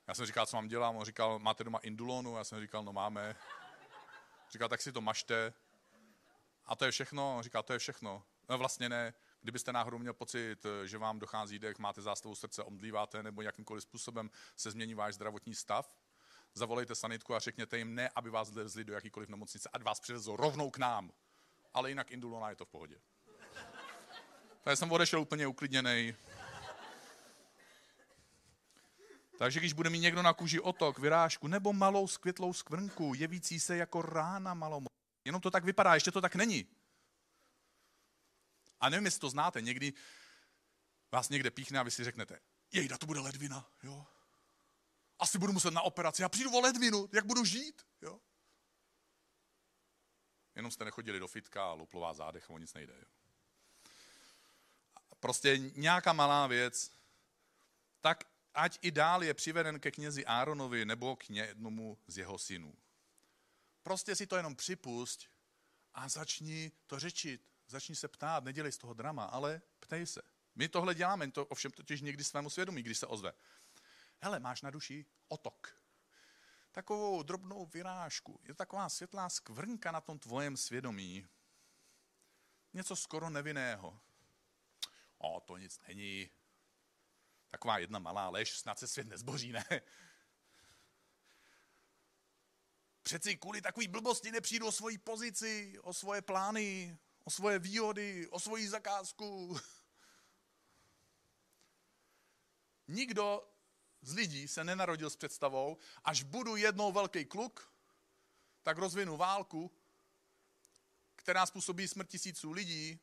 Já 0.08 0.14
jsem 0.14 0.26
říkal, 0.26 0.46
co 0.46 0.58
mám 0.58 0.68
dělat, 0.68 0.90
on 0.90 1.06
říkal, 1.06 1.40
máte 1.40 1.64
doma 1.64 1.80
indulonu? 1.80 2.38
Já 2.38 2.44
jsem 2.44 2.62
říkal, 2.62 2.84
no 2.84 2.94
máme. 2.94 3.36
Říkal, 4.52 4.70
tak 4.70 4.82
si 4.82 4.92
to 4.92 5.02
mašte. 5.02 5.54
A 6.66 6.76
to 6.76 6.86
je 6.86 6.92
všechno? 6.92 7.38
On 7.38 7.44
říká, 7.44 7.64
to 7.64 7.74
je 7.74 7.80
všechno. 7.80 8.24
No 8.50 8.58
vlastně 8.58 8.90
ne. 8.90 9.14
Kdybyste 9.42 9.74
náhodou 9.74 9.98
měl 9.98 10.14
pocit, 10.14 10.66
že 10.86 10.98
vám 10.98 11.20
dochází 11.20 11.60
dech, 11.60 11.80
máte 11.80 12.02
zástavu 12.02 12.36
srdce, 12.36 12.64
omdlíváte 12.64 13.24
nebo 13.24 13.42
jakýmkoliv 13.42 13.84
způsobem 13.84 14.32
se 14.56 14.72
změní 14.72 14.94
váš 14.94 15.14
zdravotní 15.14 15.56
stav, 15.56 15.96
zavolejte 16.54 16.96
sanitku 16.96 17.36
a 17.36 17.40
řekněte 17.40 17.78
jim 17.78 17.96
ne, 17.96 18.10
aby 18.16 18.30
vás 18.30 18.52
vezli 18.52 18.84
do 18.84 18.94
jakýkoliv 18.94 19.30
nemocnice, 19.30 19.70
ať 19.74 19.82
vás 19.84 20.00
přivezou 20.00 20.36
rovnou 20.36 20.72
k 20.72 20.78
nám. 20.78 21.12
Ale 21.74 21.90
jinak 21.90 22.12
indulona 22.12 22.50
je 22.50 22.56
to 22.56 22.66
v 22.66 22.70
pohodě. 22.70 23.02
Takže 24.64 24.76
jsem 24.76 24.92
odešel 24.92 25.22
úplně 25.22 25.48
uklidněný. 25.48 26.16
Takže 29.38 29.60
když 29.60 29.74
bude 29.74 29.90
mít 29.90 30.00
někdo 30.00 30.22
na 30.22 30.34
kůži 30.34 30.60
otok, 30.60 31.00
vyrážku 31.00 31.48
nebo 31.48 31.74
malou 31.74 32.08
skvětlou 32.08 32.54
skvrnku, 32.54 33.14
jevící 33.14 33.60
se 33.60 33.78
jako 33.78 34.02
rána 34.02 34.54
malou, 34.54 34.86
jenom 35.26 35.42
to 35.42 35.52
tak 35.52 35.64
vypadá, 35.64 35.94
ještě 35.94 36.12
to 36.12 36.22
tak 36.22 36.36
není. 36.36 36.68
A 38.80 38.90
nevím, 38.90 39.06
jestli 39.06 39.20
to 39.20 39.30
znáte, 39.30 39.62
někdy 39.62 39.94
vás 41.12 41.30
někde 41.30 41.52
píchne 41.52 41.80
a 41.80 41.84
vy 41.84 41.92
si 41.92 42.04
řeknete, 42.04 42.40
jejda, 42.72 42.98
to 42.98 43.06
bude 43.06 43.20
ledvina, 43.20 43.70
jo. 43.84 44.06
Asi 45.20 45.38
budu 45.38 45.54
muset 45.54 45.72
na 45.72 45.82
operaci, 45.82 46.22
já 46.22 46.30
přijdu 46.30 46.52
o 46.52 46.60
ledvinu, 46.60 47.10
jak 47.12 47.26
budu 47.26 47.46
žít, 47.46 47.82
jo. 48.02 48.20
Jenom 50.56 50.72
jste 50.72 50.86
nechodili 50.86 51.20
do 51.20 51.28
fitka 51.28 51.66
a 51.66 51.74
luplová 51.74 52.14
zádech, 52.14 52.50
o 52.50 52.58
nic 52.58 52.74
nejde, 52.74 52.94
jo. 52.94 53.06
Prostě 55.20 55.58
nějaká 55.58 56.14
malá 56.14 56.48
věc, 56.48 56.92
tak 58.02 58.24
ať 58.54 58.80
i 58.82 58.92
dál 58.92 59.24
je 59.24 59.34
přiveden 59.34 59.80
ke 59.80 59.92
knězi 59.92 60.26
Áronovi 60.26 60.86
nebo 60.86 61.16
k 61.16 61.30
jednomu 61.30 61.98
z 62.08 62.18
jeho 62.18 62.38
synů. 62.38 62.76
Prostě 63.84 64.16
si 64.16 64.28
to 64.28 64.36
jenom 64.36 64.56
připust 64.56 65.28
a 65.94 66.10
začni 66.10 66.72
to 66.88 67.00
řečit. 67.00 67.50
Začni 67.68 67.96
se 67.96 68.08
ptát, 68.08 68.44
nedělej 68.44 68.72
z 68.72 68.78
toho 68.78 68.94
drama, 68.94 69.26
ale 69.26 69.62
ptej 69.80 70.06
se. 70.06 70.22
My 70.56 70.70
tohle 70.70 70.96
děláme, 70.96 71.32
to 71.32 71.46
ovšem 71.46 71.72
totiž 71.72 72.02
někdy 72.02 72.24
svému 72.24 72.50
svědomí, 72.50 72.84
když 72.84 72.98
se 72.98 73.08
ozve. 73.08 73.34
Hele, 74.20 74.40
máš 74.40 74.62
na 74.62 74.70
duši 74.70 75.06
otok. 75.28 75.83
Takovou 76.74 77.24
drobnou 77.24 77.66
vyrážku. 77.66 78.40
Je 78.44 78.56
taková 78.56 78.90
světlá 78.90 79.30
skvrnka 79.30 79.92
na 79.92 80.02
tom 80.02 80.20
tvojem 80.20 80.58
svědomí. 80.58 81.28
Něco 82.74 82.96
skoro 82.96 83.30
nevinného. 83.30 84.00
O, 85.18 85.40
to 85.40 85.58
nic 85.58 85.80
není. 85.88 86.30
Taková 87.50 87.78
jedna 87.78 88.00
malá 88.00 88.30
lež, 88.30 88.58
snad 88.58 88.80
se 88.80 88.88
svět 88.88 89.08
nezboří, 89.08 89.52
ne? 89.52 89.66
Přeci 93.02 93.38
kvůli 93.38 93.62
takový 93.62 93.88
blbosti 93.88 94.32
nepřijdu 94.32 94.68
o 94.68 94.72
svoji 94.72 94.98
pozici, 94.98 95.80
o 95.80 95.94
svoje 95.94 96.22
plány, 96.22 96.98
o 97.24 97.30
svoje 97.30 97.60
výhody, 97.60 98.28
o 98.28 98.40
svoji 98.40 98.70
zakázku. 98.70 99.58
Nikdo 102.88 103.53
z 104.04 104.14
lidí 104.14 104.48
se 104.48 104.64
nenarodil 104.64 105.10
s 105.10 105.16
představou, 105.16 105.78
až 106.04 106.24
budu 106.24 106.56
jednou 106.56 106.92
velký 106.92 107.26
kluk, 107.26 107.74
tak 108.64 108.78
rozvinu 108.78 109.18
válku, 109.18 109.72
která 111.16 111.46
způsobí 111.46 111.88
smrt 111.88 112.10
tisíců 112.10 112.52
lidí, 112.52 113.00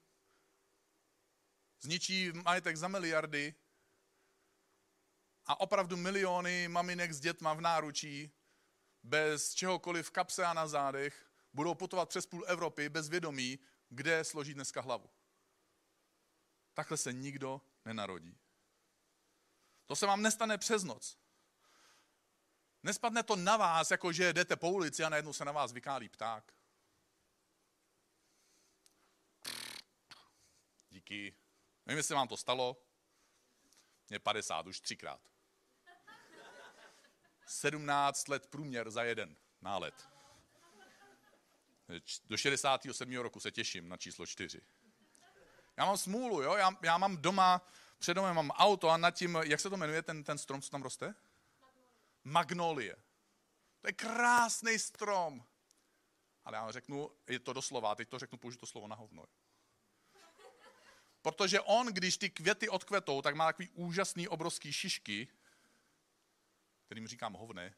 zničí 1.80 2.32
majetek 2.32 2.76
za 2.76 2.88
miliardy 2.88 3.54
a 5.46 5.60
opravdu 5.60 5.96
miliony 5.96 6.68
maminek 6.68 7.12
s 7.12 7.20
dětma 7.20 7.54
v 7.54 7.60
náručí, 7.60 8.32
bez 9.02 9.54
čehokoliv 9.54 10.06
v 10.06 10.10
kapse 10.10 10.44
a 10.44 10.54
na 10.54 10.66
zádech, 10.66 11.30
budou 11.52 11.74
putovat 11.74 12.08
přes 12.08 12.26
půl 12.26 12.44
Evropy 12.46 12.88
bez 12.88 13.08
vědomí, 13.08 13.58
kde 13.88 14.24
složí 14.24 14.54
dneska 14.54 14.80
hlavu. 14.80 15.10
Takhle 16.74 16.96
se 16.96 17.12
nikdo 17.12 17.60
nenarodí. 17.84 18.38
To 19.90 19.96
se 19.96 20.06
vám 20.06 20.22
nestane 20.22 20.58
přes 20.58 20.84
noc. 20.84 21.18
Nespadne 22.82 23.22
to 23.22 23.36
na 23.36 23.56
vás, 23.56 23.90
jako 23.90 24.12
že 24.12 24.32
jdete 24.32 24.56
po 24.56 24.70
ulici 24.70 25.04
a 25.04 25.08
najednou 25.08 25.32
se 25.32 25.44
na 25.44 25.52
vás 25.52 25.72
vykálí 25.72 26.08
pták. 26.08 26.52
Díky. 30.90 31.36
Nevím, 31.86 31.96
jestli 31.96 32.14
vám 32.14 32.28
to 32.28 32.36
stalo. 32.36 32.82
Mě 34.08 34.18
50 34.18 34.66
už 34.66 34.80
třikrát. 34.80 35.20
17 37.46 38.28
let 38.28 38.46
průměr 38.46 38.90
za 38.90 39.02
jeden 39.02 39.36
nálet. 39.62 40.08
Do 42.24 42.36
67. 42.36 43.16
roku 43.16 43.40
se 43.40 43.50
těším 43.50 43.88
na 43.88 43.96
číslo 43.96 44.26
4. 44.26 44.60
Já 45.76 45.84
mám 45.84 45.98
smůlu, 45.98 46.42
jo? 46.42 46.54
Já, 46.54 46.70
já 46.82 46.98
mám 46.98 47.16
doma, 47.16 47.66
před 48.00 48.14
domem 48.14 48.36
mám 48.36 48.50
auto 48.50 48.88
a 48.88 48.96
nad 48.96 49.10
tím, 49.10 49.38
jak 49.44 49.60
se 49.60 49.70
to 49.70 49.76
jmenuje, 49.76 50.02
ten, 50.02 50.24
ten 50.24 50.38
strom, 50.38 50.62
co 50.62 50.70
tam 50.70 50.82
roste? 50.82 51.14
Magnolie. 52.24 52.96
To 53.80 53.88
je 53.88 53.92
krásný 53.92 54.78
strom. 54.78 55.46
Ale 56.44 56.56
já 56.56 56.70
řeknu, 56.70 57.10
je 57.28 57.38
to 57.38 57.52
doslova, 57.52 57.94
teď 57.94 58.08
to 58.08 58.18
řeknu, 58.18 58.38
použiju 58.38 58.58
to 58.58 58.66
slovo 58.66 58.88
na 58.88 58.96
hovno. 58.96 59.24
Protože 61.22 61.60
on, 61.60 61.86
když 61.86 62.16
ty 62.16 62.30
květy 62.30 62.68
odkvetou, 62.68 63.22
tak 63.22 63.34
má 63.34 63.46
takový 63.46 63.68
úžasný 63.68 64.28
obrovský 64.28 64.72
šišky, 64.72 65.28
kterým 66.86 67.08
říkám 67.08 67.32
hovne. 67.32 67.74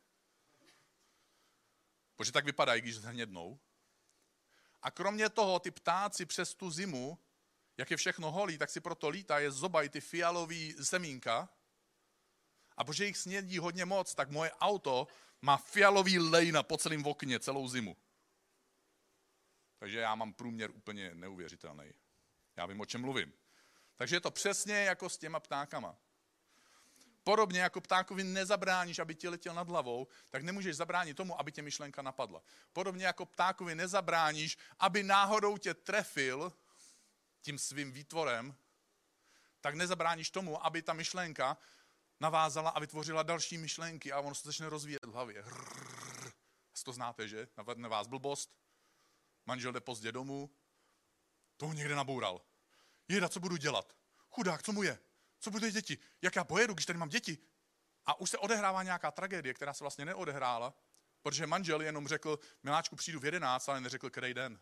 Protože 2.17 2.33
tak 2.33 2.45
vypadají, 2.45 2.81
když 2.81 2.97
zhnědnou. 2.97 3.61
A 4.83 4.91
kromě 4.91 5.29
toho 5.29 5.59
ty 5.59 5.71
ptáci 5.71 6.27
přes 6.27 6.55
tu 6.55 6.71
zimu, 6.71 7.19
jak 7.83 7.91
je 7.91 7.97
všechno 7.97 8.31
holí, 8.31 8.59
tak 8.59 8.71
si 8.71 8.81
proto 8.81 9.09
lítá, 9.09 9.39
je 9.39 9.51
zobají 9.51 9.89
ty 9.89 10.01
fialový 10.01 10.75
semínka. 10.83 11.49
A 12.77 12.85
protože 12.85 13.07
jich 13.07 13.17
snědí 13.17 13.59
hodně 13.59 13.85
moc, 13.85 14.15
tak 14.15 14.31
moje 14.31 14.53
auto 14.53 15.07
má 15.43 15.57
fialový 15.57 16.19
lejna 16.19 16.63
po 16.63 16.79
celém 16.79 17.07
okně 17.07 17.41
celou 17.41 17.69
zimu. 17.69 17.97
Takže 19.79 19.99
já 19.99 20.15
mám 20.15 20.33
průměr 20.33 20.71
úplně 20.71 21.15
neuvěřitelný. 21.15 21.93
Já 22.57 22.67
vím, 22.67 22.81
o 22.81 22.87
čem 22.87 23.01
mluvím. 23.01 23.33
Takže 23.97 24.17
je 24.17 24.21
to 24.21 24.31
přesně 24.31 24.75
jako 24.75 25.09
s 25.09 25.19
těma 25.19 25.41
ptákama. 25.41 25.97
Podobně 27.25 27.61
jako 27.61 27.81
ptákovi 27.81 28.25
nezabráníš, 28.25 28.99
aby 28.99 29.15
ti 29.15 29.29
letěl 29.29 29.55
nad 29.55 29.69
hlavou, 29.69 30.07
tak 30.31 30.43
nemůžeš 30.43 30.77
zabránit 30.77 31.17
tomu, 31.17 31.41
aby 31.41 31.53
tě 31.53 31.63
myšlenka 31.63 32.03
napadla. 32.03 32.43
Podobně 32.73 33.07
jako 33.07 33.27
ptákovi 33.27 33.75
nezabráníš, 33.75 34.59
aby 34.79 35.03
náhodou 35.03 35.57
tě 35.57 35.75
trefil 35.75 36.53
tím 37.43 37.59
svým 37.59 37.93
výtvorem, 37.93 38.57
tak 39.61 39.75
nezabráníš 39.75 40.31
tomu, 40.31 40.67
aby 40.67 40.83
ta 40.83 40.93
myšlenka 40.93 41.57
navázala 42.21 42.71
a 42.71 42.81
vytvořila 42.81 43.23
další 43.23 43.59
myšlenky 43.59 44.13
a 44.13 44.21
ono 44.21 44.35
se 44.35 44.49
začne 44.49 44.69
rozvíjet 44.69 45.05
v 45.07 45.13
hlavě. 45.13 45.43
Rrr. 45.43 46.33
To 46.85 46.93
znáte, 46.93 47.29
že? 47.29 47.49
Navedne 47.57 47.89
vás 47.89 48.07
blbost, 48.07 48.57
manžel 49.47 49.73
jde 49.73 49.81
pozdě 49.81 50.13
domů, 50.13 50.51
toho 51.57 51.73
někde 51.73 51.95
naboural. 51.95 52.41
Jeda, 53.09 53.29
co 53.29 53.41
budu 53.41 53.57
dělat? 53.57 53.97
Chudák, 54.31 54.63
co 54.63 54.73
mu 54.73 54.83
je? 54.83 54.99
Co 55.41 55.51
bude 55.51 55.71
děti? 55.71 55.99
Jak 56.23 56.37
já 56.37 56.45
pojedu, 56.45 56.75
když 56.75 56.87
tady 56.87 56.99
mám 56.99 57.09
děti? 57.09 57.39
A 58.07 58.21
už 58.21 58.31
se 58.31 58.39
odehrává 58.39 58.83
nějaká 58.83 59.11
tragédie, 59.11 59.55
která 59.55 59.75
se 59.75 59.85
vlastně 59.85 60.05
neodehrála, 60.05 60.75
protože 61.23 61.47
manžel 61.47 61.83
jenom 61.83 62.09
řekl, 62.09 62.39
miláčku, 62.63 62.97
přijdu 62.97 63.21
v 63.21 63.25
jedenáct, 63.25 63.69
ale 63.69 63.81
neřekl, 63.81 64.11
který 64.11 64.35
den. 64.35 64.61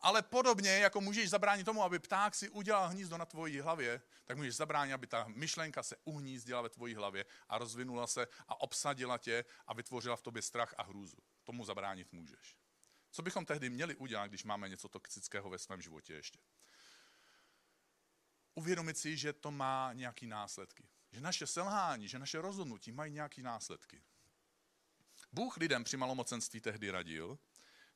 Ale 0.00 0.22
podobně, 0.22 0.70
jako 0.70 1.00
můžeš 1.00 1.30
zabránit 1.30 1.64
tomu, 1.64 1.82
aby 1.82 1.98
pták 1.98 2.34
si 2.34 2.48
udělal 2.48 2.88
hnízdo 2.88 3.18
na 3.18 3.24
tvojí 3.24 3.60
hlavě, 3.60 4.02
tak 4.24 4.36
můžeš 4.36 4.56
zabránit, 4.56 4.92
aby 4.92 5.06
ta 5.06 5.24
myšlenka 5.28 5.82
se 5.82 5.96
uhnízdila 6.04 6.62
ve 6.62 6.68
tvojí 6.68 6.94
hlavě 6.94 7.24
a 7.48 7.58
rozvinula 7.58 8.06
se 8.06 8.26
a 8.48 8.60
obsadila 8.60 9.18
tě 9.18 9.44
a 9.66 9.74
vytvořila 9.74 10.16
v 10.16 10.22
tobě 10.22 10.42
strach 10.42 10.74
a 10.78 10.82
hrůzu. 10.82 11.16
Tomu 11.44 11.64
zabránit 11.64 12.12
můžeš. 12.12 12.56
Co 13.10 13.22
bychom 13.22 13.46
tehdy 13.46 13.70
měli 13.70 13.96
udělat, 13.96 14.26
když 14.26 14.44
máme 14.44 14.68
něco 14.68 14.88
toxického 14.88 15.50
ve 15.50 15.58
svém 15.58 15.82
životě 15.82 16.14
ještě? 16.14 16.38
Uvědomit 18.54 18.98
si, 18.98 19.16
že 19.16 19.32
to 19.32 19.50
má 19.50 19.92
nějaký 19.92 20.26
následky. 20.26 20.88
Že 21.12 21.20
naše 21.20 21.46
selhání, 21.46 22.08
že 22.08 22.18
naše 22.18 22.40
rozhodnutí 22.40 22.92
mají 22.92 23.12
nějaký 23.12 23.42
následky. 23.42 24.02
Bůh 25.32 25.56
lidem 25.56 25.84
při 25.84 25.96
malomocenství 25.96 26.60
tehdy 26.60 26.90
radil, 26.90 27.38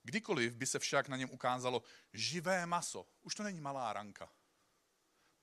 kdykoliv 0.02 0.54
by 0.54 0.66
se 0.66 0.78
však 0.78 1.08
na 1.08 1.16
něm 1.16 1.30
ukázalo 1.30 1.82
živé 2.12 2.66
maso, 2.66 3.06
už 3.22 3.34
to 3.34 3.42
není 3.42 3.60
malá 3.60 3.92
ranka, 3.92 4.32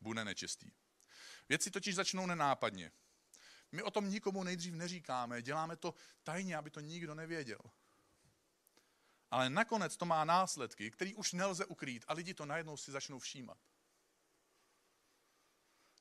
bude 0.01 0.25
nečistý. 0.25 0.71
Věci 1.49 1.71
totiž 1.71 1.95
začnou 1.95 2.25
nenápadně. 2.25 2.91
My 3.71 3.83
o 3.83 3.91
tom 3.91 4.09
nikomu 4.09 4.43
nejdřív 4.43 4.73
neříkáme, 4.73 5.41
děláme 5.41 5.75
to 5.75 5.93
tajně, 6.23 6.57
aby 6.57 6.69
to 6.69 6.79
nikdo 6.79 7.15
nevěděl. 7.15 7.59
Ale 9.31 9.49
nakonec 9.49 9.97
to 9.97 10.05
má 10.05 10.25
následky, 10.25 10.91
které 10.91 11.15
už 11.15 11.33
nelze 11.33 11.65
ukrýt 11.65 12.05
a 12.07 12.13
lidi 12.13 12.33
to 12.33 12.45
najednou 12.45 12.77
si 12.77 12.91
začnou 12.91 13.19
všímat. 13.19 13.57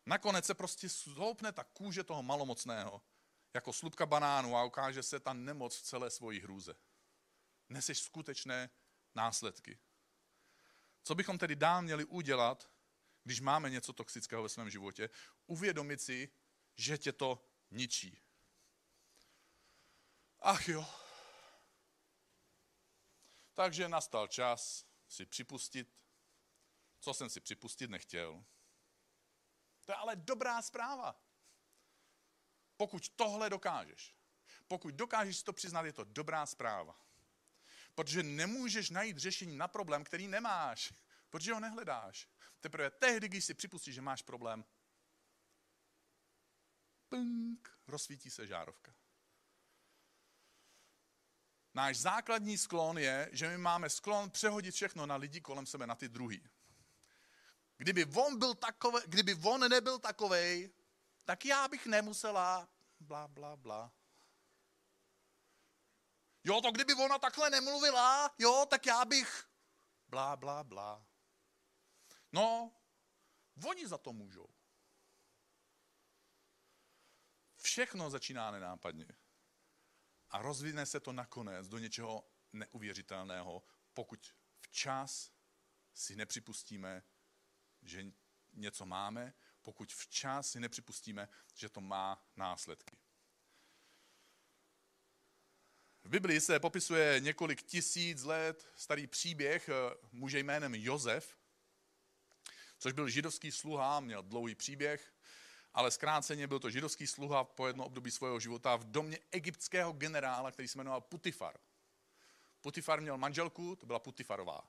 Nakonec 0.06 0.44
se 0.46 0.54
prostě 0.54 0.88
zhoupne 0.88 1.52
ta 1.52 1.64
kůže 1.64 2.04
toho 2.04 2.22
malomocného, 2.22 3.02
jako 3.54 3.72
slupka 3.72 4.06
banánu 4.06 4.56
a 4.56 4.64
ukáže 4.64 5.02
se 5.02 5.20
ta 5.20 5.32
nemoc 5.32 5.76
v 5.76 5.82
celé 5.82 6.10
svojí 6.10 6.40
hrůze. 6.40 6.74
Neseš 7.68 8.00
skutečné 8.00 8.70
následky. 9.14 9.78
Co 11.02 11.14
bychom 11.14 11.38
tedy 11.38 11.56
dál 11.56 11.82
měli 11.82 12.04
udělat, 12.04 12.70
když 13.24 13.40
máme 13.40 13.70
něco 13.70 13.92
toxického 13.92 14.42
ve 14.42 14.48
svém 14.48 14.70
životě? 14.70 15.10
Uvědomit 15.46 16.00
si, 16.00 16.32
že 16.76 16.98
tě 16.98 17.12
to 17.12 17.48
ničí. 17.70 18.22
Ach 20.40 20.68
jo, 20.68 20.86
takže 23.54 23.88
nastal 23.88 24.28
čas 24.28 24.86
si 25.08 25.26
připustit, 25.26 25.96
co 27.00 27.14
jsem 27.14 27.30
si 27.30 27.40
připustit 27.40 27.90
nechtěl. 27.90 28.44
To 29.84 29.92
je 29.92 29.96
ale 29.96 30.16
dobrá 30.16 30.62
zpráva. 30.62 31.22
Pokud 32.76 33.08
tohle 33.08 33.50
dokážeš, 33.50 34.16
pokud 34.68 34.94
dokážeš 34.94 35.42
to 35.42 35.52
přiznat, 35.52 35.84
je 35.84 35.92
to 35.92 36.04
dobrá 36.04 36.46
zpráva. 36.46 37.05
Protože 37.96 38.22
nemůžeš 38.22 38.90
najít 38.90 39.18
řešení 39.18 39.56
na 39.56 39.68
problém, 39.68 40.04
který 40.04 40.28
nemáš, 40.28 40.92
protože 41.30 41.52
ho 41.52 41.60
nehledáš. 41.60 42.28
Teprve 42.60 42.90
tehdy, 42.90 43.28
když 43.28 43.44
si 43.44 43.54
připustíš, 43.54 43.94
že 43.94 44.00
máš 44.00 44.22
problém, 44.22 44.64
punk, 47.08 47.78
rozsvítí 47.86 48.30
se 48.30 48.46
žárovka. 48.46 48.94
Náš 51.74 51.96
základní 51.96 52.58
sklon 52.58 52.98
je, 52.98 53.28
že 53.32 53.48
my 53.48 53.58
máme 53.58 53.90
sklon 53.90 54.30
přehodit 54.30 54.74
všechno 54.74 55.06
na 55.06 55.16
lidi 55.16 55.40
kolem 55.40 55.66
sebe, 55.66 55.86
na 55.86 55.94
ty 55.94 56.08
druhý. 56.08 56.48
Kdyby 57.76 58.04
on, 58.04 58.38
byl 58.38 58.54
takovej, 58.54 59.02
kdyby 59.06 59.34
on 59.34 59.60
nebyl 59.70 59.98
takovej, 59.98 60.70
tak 61.24 61.44
já 61.44 61.68
bych 61.68 61.86
nemusela 61.86 62.68
bla, 63.00 63.28
bla, 63.28 63.56
bla. 63.56 63.92
Jo, 66.46 66.60
to 66.60 66.72
kdyby 66.72 66.94
ona 66.94 67.18
takhle 67.18 67.50
nemluvila, 67.50 68.34
jo, 68.38 68.66
tak 68.70 68.86
já 68.86 69.04
bych 69.04 69.48
blá, 70.08 70.36
blá, 70.36 70.64
blá. 70.64 71.06
No, 72.32 72.72
oni 73.68 73.88
za 73.88 73.98
to 73.98 74.12
můžou. 74.12 74.48
Všechno 77.56 78.10
začíná 78.10 78.50
nenápadně. 78.50 79.06
A 80.30 80.42
rozvine 80.42 80.86
se 80.86 81.00
to 81.00 81.12
nakonec 81.12 81.68
do 81.68 81.78
něčeho 81.78 82.30
neuvěřitelného, 82.52 83.62
pokud 83.94 84.34
včas 84.60 85.30
si 85.94 86.16
nepřipustíme, 86.16 87.02
že 87.82 88.04
něco 88.52 88.86
máme, 88.86 89.34
pokud 89.62 89.92
včas 89.92 90.50
si 90.50 90.60
nepřipustíme, 90.60 91.28
že 91.54 91.68
to 91.68 91.80
má 91.80 92.30
následky. 92.36 93.05
V 96.06 96.08
Biblii 96.08 96.40
se 96.40 96.60
popisuje 96.60 97.20
několik 97.20 97.62
tisíc 97.62 98.22
let 98.22 98.68
starý 98.76 99.06
příběh 99.06 99.68
eh, 99.68 99.72
muže 100.12 100.38
jménem 100.38 100.74
Jozef, 100.74 101.36
což 102.78 102.92
byl 102.92 103.08
židovský 103.08 103.52
sluha, 103.52 104.00
měl 104.00 104.22
dlouhý 104.22 104.54
příběh, 104.54 105.14
ale 105.74 105.90
zkráceně 105.90 106.46
byl 106.46 106.58
to 106.58 106.70
židovský 106.70 107.06
sluha 107.06 107.44
po 107.44 107.66
jedno 107.66 107.84
období 107.84 108.10
svého 108.10 108.40
života 108.40 108.76
v 108.76 108.84
domě 108.84 109.18
egyptského 109.30 109.92
generála, 109.92 110.50
který 110.50 110.68
se 110.68 110.78
jmenoval 110.78 111.00
Putifar. 111.00 111.56
Putifar 112.60 113.00
měl 113.00 113.18
manželku, 113.18 113.76
to 113.76 113.86
byla 113.86 113.98
Putifarová. 113.98 114.60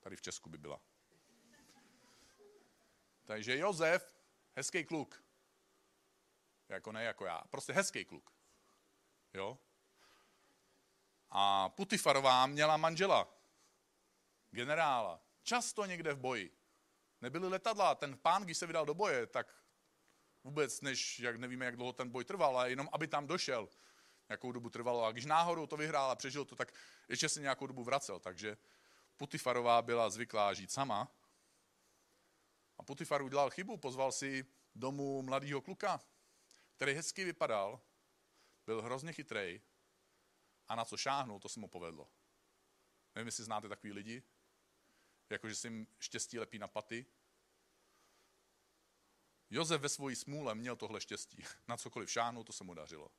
Tady 0.00 0.16
v 0.16 0.22
Česku 0.22 0.50
by 0.50 0.58
byla. 0.58 0.80
Takže 3.24 3.58
Jozef, 3.58 4.16
hezký 4.52 4.84
kluk. 4.84 5.24
Jako 6.68 6.92
ne 6.92 7.04
jako 7.04 7.24
já, 7.26 7.40
prostě 7.50 7.72
hezký 7.72 8.04
kluk. 8.04 8.32
Jo? 9.34 9.58
A 11.30 11.68
Putifarová 11.68 12.46
měla 12.46 12.76
manžela, 12.76 13.28
generála, 14.50 15.22
často 15.42 15.86
někde 15.86 16.12
v 16.12 16.18
boji. 16.18 16.56
Nebyly 17.20 17.48
letadla, 17.48 17.94
ten 17.94 18.18
pán, 18.18 18.42
když 18.42 18.58
se 18.58 18.66
vydal 18.66 18.86
do 18.86 18.94
boje, 18.94 19.26
tak 19.26 19.54
vůbec, 20.44 20.80
než 20.80 21.20
jak 21.20 21.36
nevíme, 21.36 21.64
jak 21.64 21.76
dlouho 21.76 21.92
ten 21.92 22.10
boj 22.10 22.24
trval, 22.24 22.58
ale 22.58 22.70
jenom 22.70 22.88
aby 22.92 23.06
tam 23.08 23.26
došel, 23.26 23.68
nějakou 24.28 24.52
dobu 24.52 24.70
trvalo. 24.70 25.04
A 25.04 25.12
když 25.12 25.24
náhodou 25.24 25.66
to 25.66 25.76
vyhrál 25.76 26.10
a 26.10 26.16
přežil 26.16 26.44
to, 26.44 26.56
tak 26.56 26.72
ještě 27.08 27.28
se 27.28 27.40
nějakou 27.40 27.66
dobu 27.66 27.84
vracel. 27.84 28.20
Takže 28.20 28.56
Putifarová 29.16 29.82
byla 29.82 30.10
zvyklá 30.10 30.54
žít 30.54 30.72
sama. 30.72 31.12
A 32.78 32.82
Putifar 32.82 33.22
udělal 33.22 33.50
chybu, 33.50 33.76
pozval 33.76 34.12
si 34.12 34.46
domů 34.74 35.22
mladého 35.22 35.60
kluka, 35.60 36.00
který 36.76 36.94
hezky 36.94 37.24
vypadal, 37.24 37.80
byl 38.66 38.82
hrozně 38.82 39.12
chytrej 39.12 39.60
a 40.70 40.74
na 40.74 40.84
co 40.84 40.96
šáhnul, 40.96 41.40
to 41.40 41.48
se 41.48 41.60
mu 41.60 41.68
povedlo. 41.68 42.10
Nevím, 43.14 43.26
jestli 43.26 43.44
znáte 43.44 43.68
takový 43.68 43.92
lidi, 43.92 44.22
jakože 45.30 45.54
si 45.54 45.66
jim 45.66 45.86
štěstí 45.98 46.38
lepí 46.38 46.58
na 46.58 46.68
paty, 46.68 47.06
Josef 49.50 49.80
ve 49.80 49.88
svojí 49.88 50.16
smůle 50.16 50.54
měl 50.54 50.76
tohle 50.76 51.00
štěstí. 51.00 51.44
Na 51.68 51.76
cokoliv 51.76 52.10
šáhnout, 52.10 52.46
to 52.46 52.52
se 52.52 52.64
mu 52.64 52.74
dařilo. 52.74 53.10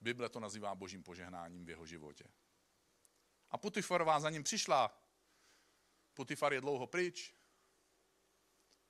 Bible 0.00 0.28
to 0.28 0.40
nazývá 0.40 0.74
božím 0.74 1.02
požehnáním 1.02 1.64
v 1.64 1.68
jeho 1.68 1.86
životě. 1.86 2.24
A 3.50 3.58
Putifarová 3.58 4.20
za 4.20 4.30
ním 4.30 4.42
přišla. 4.42 5.02
Putifar 6.14 6.52
je 6.52 6.60
dlouho 6.60 6.86
pryč. 6.86 7.34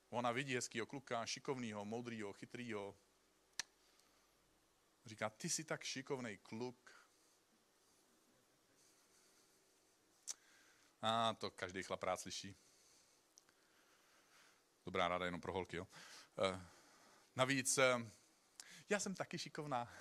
Ona 0.09 0.31
vidí 0.31 0.55
hezkýho 0.55 0.85
kluka, 0.85 1.25
šikovného, 1.25 1.85
moudrýho, 1.85 2.33
chytrýho. 2.33 2.97
Říká, 5.05 5.29
ty 5.29 5.49
jsi 5.49 5.63
tak 5.63 5.83
šikovný 5.83 6.37
kluk. 6.37 7.00
A 11.01 11.33
to 11.33 11.51
každý 11.51 11.83
chlap 11.83 12.03
rád 12.03 12.17
slyší. 12.19 12.55
Dobrá 14.85 15.07
ráda 15.07 15.25
jenom 15.25 15.41
pro 15.41 15.53
holky, 15.53 15.77
jo. 15.77 15.87
E, 16.45 16.61
navíc, 17.35 17.77
e, 17.77 18.11
já 18.89 18.99
jsem 18.99 19.15
taky 19.15 19.39
šikovná. 19.39 19.93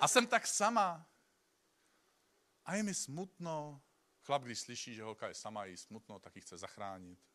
A 0.00 0.08
jsem 0.08 0.26
tak 0.26 0.46
sama. 0.46 1.10
A 2.64 2.74
je 2.74 2.82
mi 2.82 2.94
smutno. 2.94 3.82
Chlap, 4.22 4.42
když 4.42 4.60
slyší, 4.60 4.94
že 4.94 5.02
holka 5.02 5.28
je 5.28 5.34
sama, 5.34 5.64
jí 5.64 5.76
smutno, 5.76 6.18
tak 6.18 6.36
ji 6.36 6.42
chce 6.42 6.58
zachránit. 6.58 7.26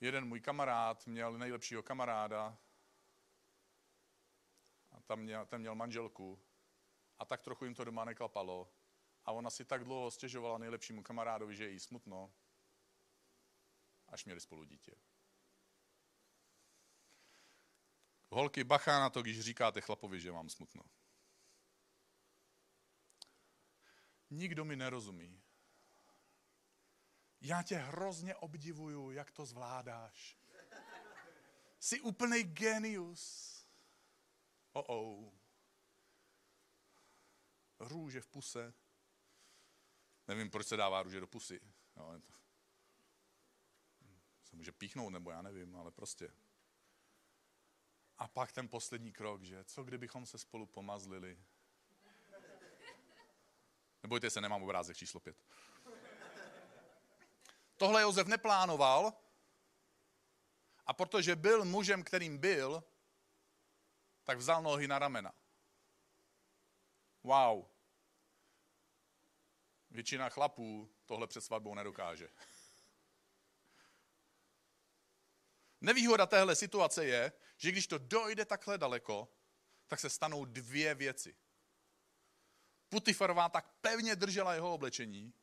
Jeden 0.00 0.24
můj 0.24 0.40
kamarád 0.40 1.06
měl 1.06 1.38
nejlepšího 1.38 1.82
kamaráda 1.82 2.58
a 4.90 5.00
tam 5.00 5.20
měl, 5.20 5.46
ten 5.46 5.60
měl 5.60 5.74
manželku 5.74 6.45
a 7.18 7.24
tak 7.24 7.42
trochu 7.42 7.64
jim 7.64 7.74
to 7.74 7.84
doma 7.84 8.04
neklapalo 8.04 8.72
a 9.24 9.32
ona 9.32 9.50
si 9.50 9.64
tak 9.64 9.84
dlouho 9.84 10.10
stěžovala 10.10 10.58
nejlepšímu 10.58 11.02
kamarádovi, 11.02 11.56
že 11.56 11.64
je 11.64 11.70
jí 11.70 11.80
smutno, 11.80 12.34
až 14.08 14.24
měli 14.24 14.40
spolu 14.40 14.64
dítě. 14.64 14.94
Holky, 18.30 18.64
bacha 18.64 19.00
na 19.00 19.10
to, 19.10 19.22
když 19.22 19.40
říkáte 19.40 19.80
chlapovi, 19.80 20.20
že 20.20 20.32
mám 20.32 20.48
smutno. 20.48 20.82
Nikdo 24.30 24.64
mi 24.64 24.76
nerozumí. 24.76 25.42
Já 27.40 27.62
tě 27.62 27.76
hrozně 27.76 28.34
obdivuju, 28.34 29.10
jak 29.10 29.30
to 29.30 29.46
zvládáš. 29.46 30.38
Jsi 31.78 32.00
úplný 32.00 32.42
genius. 32.42 33.52
Oh 34.72 34.84
oh. 34.88 35.45
Růže 37.78 38.20
v 38.20 38.26
puse. 38.26 38.74
Nevím, 40.28 40.50
proč 40.50 40.66
se 40.66 40.76
dává 40.76 41.02
růže 41.02 41.20
do 41.20 41.26
pusy. 41.26 41.60
Jo, 41.96 42.20
to... 42.26 42.32
Se 44.44 44.56
může 44.56 44.72
píchnout, 44.72 45.10
nebo 45.10 45.30
já 45.30 45.42
nevím, 45.42 45.76
ale 45.76 45.90
prostě. 45.90 46.32
A 48.18 48.28
pak 48.28 48.52
ten 48.52 48.68
poslední 48.68 49.12
krok, 49.12 49.42
že 49.42 49.64
co 49.64 49.84
kdybychom 49.84 50.26
se 50.26 50.38
spolu 50.38 50.66
pomazlili? 50.66 51.38
Nebojte 54.02 54.30
se, 54.30 54.40
nemám 54.40 54.62
obrázek 54.62 54.96
číslo 54.96 55.20
pět. 55.20 55.36
Tohle 57.76 58.02
Josef 58.02 58.26
neplánoval 58.26 59.12
a 60.86 60.92
protože 60.92 61.36
byl 61.36 61.64
mužem, 61.64 62.02
kterým 62.04 62.38
byl, 62.38 62.84
tak 64.24 64.38
vzal 64.38 64.62
nohy 64.62 64.88
na 64.88 64.98
ramena. 64.98 65.34
Wow. 67.26 67.64
Většina 69.90 70.28
chlapů 70.28 70.94
tohle 71.06 71.26
před 71.26 71.40
svatbou 71.40 71.74
nedokáže. 71.74 72.28
Nevýhoda 75.80 76.26
téhle 76.26 76.56
situace 76.56 77.04
je, 77.04 77.32
že 77.56 77.72
když 77.72 77.86
to 77.86 77.98
dojde 77.98 78.44
takhle 78.44 78.78
daleko, 78.78 79.28
tak 79.86 80.00
se 80.00 80.10
stanou 80.10 80.44
dvě 80.44 80.94
věci. 80.94 81.36
Putifarová 82.88 83.48
tak 83.48 83.72
pevně 83.80 84.16
držela 84.16 84.54
jeho 84.54 84.74
oblečení, 84.74 85.34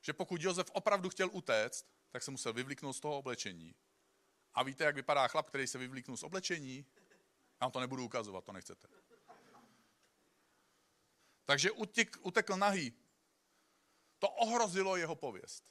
že 0.00 0.12
pokud 0.12 0.42
Josef 0.42 0.70
opravdu 0.72 1.10
chtěl 1.10 1.28
utéct, 1.32 1.86
tak 2.10 2.22
se 2.22 2.30
musel 2.30 2.52
vyvlíknout 2.52 2.96
z 2.96 3.00
toho 3.00 3.18
oblečení. 3.18 3.74
A 4.54 4.62
víte, 4.62 4.84
jak 4.84 4.94
vypadá 4.94 5.28
chlap, 5.28 5.48
který 5.48 5.66
se 5.66 5.78
vyvlíknul 5.78 6.16
z 6.16 6.22
oblečení? 6.22 6.86
Já 7.60 7.66
vám 7.66 7.70
to 7.70 7.80
nebudu 7.80 8.04
ukazovat, 8.04 8.44
to 8.44 8.52
nechcete. 8.52 8.88
Takže 11.50 11.70
utek, 11.70 12.16
utekl 12.20 12.56
nahý. 12.56 12.94
To 14.18 14.28
ohrozilo 14.28 14.96
jeho 14.96 15.16
pověst. 15.16 15.64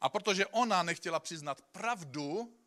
A 0.00 0.08
protože 0.08 0.46
ona 0.46 0.82
nechtěla 0.82 1.20
přiznat 1.20 1.62
pravdu, 1.62 2.58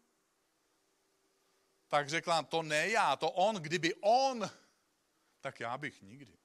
tak 1.88 2.10
řekla, 2.10 2.44
to 2.44 2.64
ne 2.64 2.90
já, 2.90 3.16
to 3.16 3.32
on, 3.32 3.56
kdyby 3.56 3.96
on, 3.96 4.50
tak 5.42 5.60
já 5.60 5.78
bych 5.78 6.02
nikdy. 6.02 6.38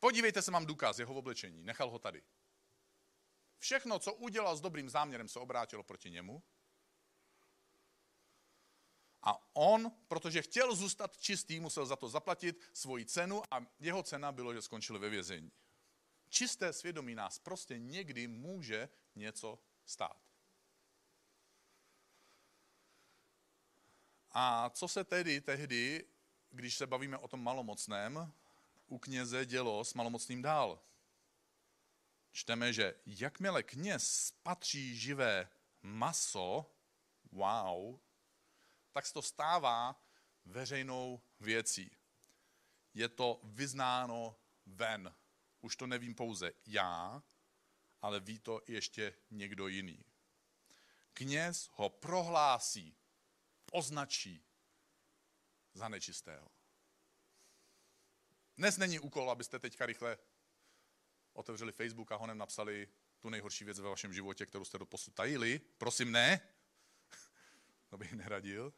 Podívejte 0.00 0.42
se, 0.42 0.50
mám 0.50 0.66
důkaz 0.66 0.98
jeho 0.98 1.14
oblečení, 1.14 1.62
nechal 1.62 1.90
ho 1.90 1.98
tady. 1.98 2.22
Všechno, 3.58 3.98
co 3.98 4.12
udělal 4.14 4.56
s 4.56 4.60
dobrým 4.60 4.90
záměrem, 4.90 5.28
se 5.28 5.38
obrátilo 5.38 5.82
proti 5.82 6.10
němu. 6.10 6.42
A 9.26 9.56
on, 9.56 9.92
protože 10.08 10.42
chtěl 10.42 10.74
zůstat 10.74 11.16
čistý, 11.18 11.60
musel 11.60 11.86
za 11.86 11.96
to 11.96 12.08
zaplatit 12.08 12.60
svoji 12.72 13.04
cenu 13.04 13.42
a 13.50 13.66
jeho 13.80 14.02
cena 14.02 14.32
bylo, 14.32 14.54
že 14.54 14.62
skončil 14.62 14.98
ve 14.98 15.08
vězení. 15.08 15.52
Čisté 16.28 16.72
svědomí 16.72 17.14
nás 17.14 17.38
prostě 17.38 17.78
někdy 17.78 18.26
může 18.26 18.88
něco 19.14 19.58
stát. 19.84 20.24
A 24.30 24.70
co 24.70 24.88
se 24.88 25.04
tedy 25.04 25.40
tehdy, 25.40 26.04
když 26.50 26.76
se 26.76 26.86
bavíme 26.86 27.18
o 27.18 27.28
tom 27.28 27.42
malomocném, 27.42 28.32
u 28.86 28.98
kněze 28.98 29.46
dělo 29.46 29.84
s 29.84 29.94
malomocným 29.94 30.42
dál? 30.42 30.82
Čteme, 32.32 32.72
že 32.72 32.94
jakmile 33.06 33.62
kněz 33.62 34.32
patří 34.42 34.96
živé 34.96 35.48
maso, 35.82 36.70
wow, 37.32 37.98
tak 38.94 39.06
se 39.06 39.12
to 39.12 39.22
stává 39.22 40.04
veřejnou 40.44 41.22
věcí. 41.40 41.96
Je 42.94 43.08
to 43.08 43.40
vyznáno 43.44 44.36
ven. 44.66 45.14
Už 45.60 45.76
to 45.76 45.86
nevím 45.86 46.14
pouze 46.14 46.52
já, 46.66 47.22
ale 48.02 48.20
ví 48.20 48.38
to 48.38 48.62
ještě 48.68 49.14
někdo 49.30 49.68
jiný. 49.68 50.04
Kněz 51.12 51.70
ho 51.72 51.88
prohlásí, 51.88 52.96
označí 53.72 54.44
za 55.72 55.88
nečistého. 55.88 56.48
Dnes 58.56 58.76
není 58.76 58.98
úkol, 58.98 59.30
abyste 59.30 59.58
teďka 59.58 59.86
rychle 59.86 60.18
otevřeli 61.32 61.72
Facebook 61.72 62.12
a 62.12 62.16
honem 62.16 62.38
napsali 62.38 62.88
tu 63.20 63.28
nejhorší 63.28 63.64
věc 63.64 63.80
ve 63.80 63.88
vašem 63.88 64.12
životě, 64.12 64.46
kterou 64.46 64.64
jste 64.64 64.78
do 64.78 64.86
posud 64.86 65.14
tajili. 65.14 65.58
Prosím, 65.58 66.12
ne. 66.12 66.40
to 67.88 67.98
bych 67.98 68.12
neradil. 68.12 68.72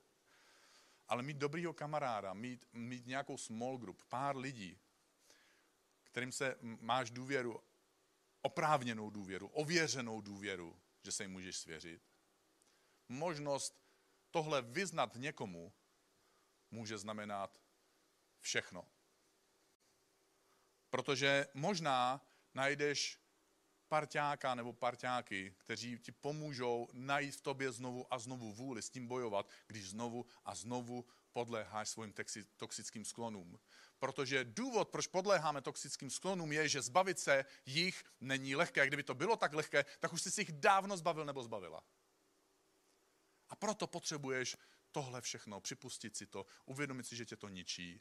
Ale 1.09 1.23
mít 1.23 1.37
dobrýho 1.37 1.73
kamaráda, 1.73 2.35
mít, 2.35 2.67
mít 2.73 3.07
nějakou 3.07 3.37
small 3.37 3.79
group, 3.79 4.03
pár 4.09 4.37
lidí, 4.37 4.79
kterým 6.03 6.33
se 6.33 6.57
máš 6.61 7.11
důvěru 7.11 7.61
oprávněnou 8.43 9.11
důvěru, 9.11 9.49
ověřenou 9.49 10.21
důvěru, 10.21 10.81
že 11.03 11.13
se 11.13 11.25
jim 11.25 11.33
můžeš 11.33 11.57
svěřit. 11.57 12.03
Možnost 13.09 13.83
tohle 14.31 14.63
vyznat 14.63 15.15
někomu 15.15 15.73
může 16.71 16.99
znamenat 16.99 17.61
všechno. 18.41 18.89
Protože 20.91 21.47
možná 21.55 22.27
najdeš 22.55 23.19
parťáka 23.89 24.55
nebo 24.55 24.73
parťáky, 24.73 25.55
kteří 25.59 25.99
ti 25.99 26.13
pomůžou 26.13 26.89
najít 26.93 27.37
v 27.37 27.41
tobě 27.41 27.73
znovu 27.73 28.15
a 28.15 28.19
znovu 28.19 28.53
vůli 28.53 28.83
s 28.83 28.91
tím 28.91 29.07
bojovat, 29.07 29.49
když 29.67 29.91
znovu 29.91 30.27
a 30.45 30.55
znovu 30.55 31.05
podléháš 31.33 31.89
svým 31.89 32.15
toxickým 32.57 33.05
sklonům. 33.05 33.61
Protože 33.99 34.45
důvod, 34.45 34.89
proč 34.89 35.07
podléháme 35.07 35.63
toxickým 35.63 36.11
sklonům, 36.11 36.53
je, 36.53 36.69
že 36.69 36.83
zbavit 36.83 37.19
se 37.19 37.45
jich 37.67 38.05
není 38.21 38.57
lehké. 38.57 38.87
Kdyby 38.87 39.03
to 39.03 39.15
bylo 39.15 39.37
tak 39.37 39.53
lehké, 39.53 39.85
tak 40.01 40.13
už 40.13 40.23
jsi 40.23 40.31
si 40.31 40.41
jich 40.41 40.53
dávno 40.53 40.97
zbavil 40.97 41.25
nebo 41.25 41.43
zbavila. 41.43 41.83
A 43.49 43.57
proto 43.57 43.87
potřebuješ 43.87 44.57
tohle 44.91 45.21
všechno, 45.21 45.61
připustit 45.61 46.17
si 46.17 46.27
to, 46.27 46.47
uvědomit 46.65 47.07
si, 47.07 47.17
že 47.17 47.27
tě 47.27 47.37
to 47.37 47.49
ničí, 47.49 48.01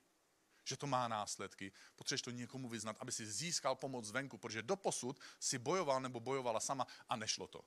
že 0.65 0.77
to 0.77 0.87
má 0.87 1.07
následky, 1.07 1.71
potřebuješ 1.95 2.21
to 2.21 2.31
někomu 2.31 2.69
vyznat, 2.69 2.97
aby 2.99 3.11
si 3.11 3.25
získal 3.25 3.75
pomoc 3.75 4.05
zvenku, 4.05 4.37
protože 4.37 4.61
doposud 4.61 5.19
si 5.39 5.57
bojoval 5.57 6.01
nebo 6.01 6.19
bojovala 6.19 6.59
sama 6.59 6.87
a 7.09 7.15
nešlo 7.15 7.47
to. 7.47 7.61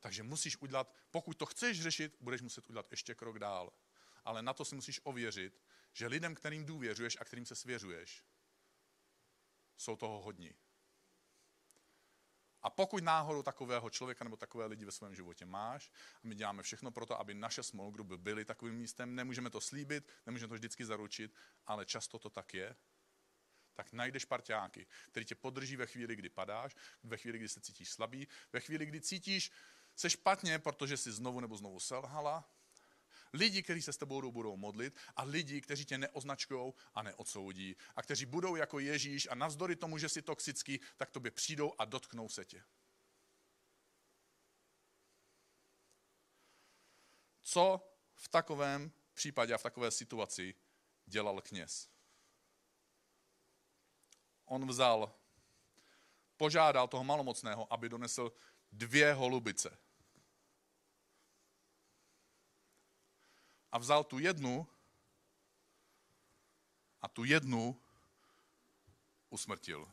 Takže 0.00 0.22
musíš 0.22 0.56
udělat, 0.56 0.94
pokud 1.10 1.36
to 1.36 1.46
chceš 1.46 1.82
řešit, 1.82 2.16
budeš 2.20 2.40
muset 2.40 2.68
udělat 2.68 2.90
ještě 2.90 3.14
krok 3.14 3.38
dál. 3.38 3.72
Ale 4.24 4.42
na 4.42 4.52
to 4.52 4.64
si 4.64 4.74
musíš 4.74 5.00
ověřit, 5.04 5.62
že 5.92 6.06
lidem, 6.06 6.34
kterým 6.34 6.66
důvěřuješ 6.66 7.16
a 7.20 7.24
kterým 7.24 7.46
se 7.46 7.54
svěřuješ, 7.54 8.24
jsou 9.76 9.96
toho 9.96 10.22
hodní. 10.22 10.54
A 12.62 12.70
pokud 12.70 13.04
náhodou 13.04 13.42
takového 13.42 13.90
člověka 13.90 14.24
nebo 14.24 14.36
takové 14.36 14.66
lidi 14.66 14.84
ve 14.84 14.92
svém 14.92 15.14
životě 15.14 15.46
máš, 15.46 15.90
a 16.14 16.20
my 16.22 16.34
děláme 16.34 16.62
všechno 16.62 16.90
pro 16.90 17.06
to, 17.06 17.20
aby 17.20 17.34
naše 17.34 17.62
small 17.62 17.90
group 17.90 18.12
byly 18.12 18.44
takovým 18.44 18.74
místem, 18.74 19.14
nemůžeme 19.14 19.50
to 19.50 19.60
slíbit, 19.60 20.08
nemůžeme 20.26 20.48
to 20.48 20.54
vždycky 20.54 20.84
zaručit, 20.84 21.34
ale 21.66 21.86
často 21.86 22.18
to 22.18 22.30
tak 22.30 22.54
je, 22.54 22.76
tak 23.74 23.92
najdeš 23.92 24.24
parťáky, 24.24 24.86
který 25.10 25.26
tě 25.26 25.34
podrží 25.34 25.76
ve 25.76 25.86
chvíli, 25.86 26.16
kdy 26.16 26.28
padáš, 26.28 26.76
ve 27.02 27.16
chvíli, 27.16 27.38
kdy 27.38 27.48
se 27.48 27.60
cítíš 27.60 27.90
slabý, 27.90 28.28
ve 28.52 28.60
chvíli, 28.60 28.86
kdy 28.86 29.00
cítíš 29.00 29.50
se 29.96 30.10
špatně, 30.10 30.58
protože 30.58 30.96
jsi 30.96 31.12
znovu 31.12 31.40
nebo 31.40 31.56
znovu 31.56 31.80
selhala, 31.80 32.51
lidi, 33.32 33.62
kteří 33.62 33.82
se 33.82 33.92
s 33.92 33.96
tebou 33.96 34.32
budou 34.32 34.56
modlit 34.56 34.96
a 35.16 35.22
lidi, 35.22 35.60
kteří 35.60 35.84
tě 35.84 35.98
neoznačkou 35.98 36.74
a 36.94 37.02
neodsoudí 37.02 37.76
a 37.96 38.02
kteří 38.02 38.26
budou 38.26 38.56
jako 38.56 38.78
Ježíš 38.78 39.28
a 39.30 39.34
navzdory 39.34 39.76
tomu, 39.76 39.98
že 39.98 40.08
jsi 40.08 40.22
toxický, 40.22 40.80
tak 40.96 41.10
tobě 41.10 41.30
přijdou 41.30 41.72
a 41.78 41.84
dotknou 41.84 42.28
se 42.28 42.44
tě. 42.44 42.64
Co 47.42 47.92
v 48.14 48.28
takovém 48.28 48.92
případě 49.14 49.54
a 49.54 49.58
v 49.58 49.62
takové 49.62 49.90
situaci 49.90 50.54
dělal 51.06 51.40
kněz? 51.40 51.88
On 54.44 54.66
vzal, 54.68 55.14
požádal 56.36 56.88
toho 56.88 57.04
malomocného, 57.04 57.72
aby 57.72 57.88
donesl 57.88 58.32
dvě 58.72 59.12
holubice. 59.12 59.78
A 63.72 63.78
vzal 63.78 64.04
tu 64.04 64.18
jednu 64.18 64.66
a 67.02 67.08
tu 67.08 67.24
jednu 67.24 67.80
usmrtil. 69.30 69.92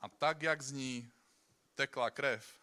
A 0.00 0.08
tak, 0.08 0.42
jak 0.42 0.62
z 0.62 0.72
ní 0.72 1.12
tekla 1.74 2.10
krev, 2.10 2.60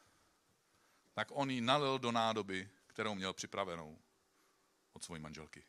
tak 1.13 1.27
on 1.31 1.49
ji 1.49 1.61
nalil 1.61 1.99
do 1.99 2.11
nádoby, 2.11 2.69
kterou 2.87 3.15
měl 3.15 3.33
připravenou 3.33 3.99
od 4.93 5.03
své 5.03 5.19
manželky. 5.19 5.65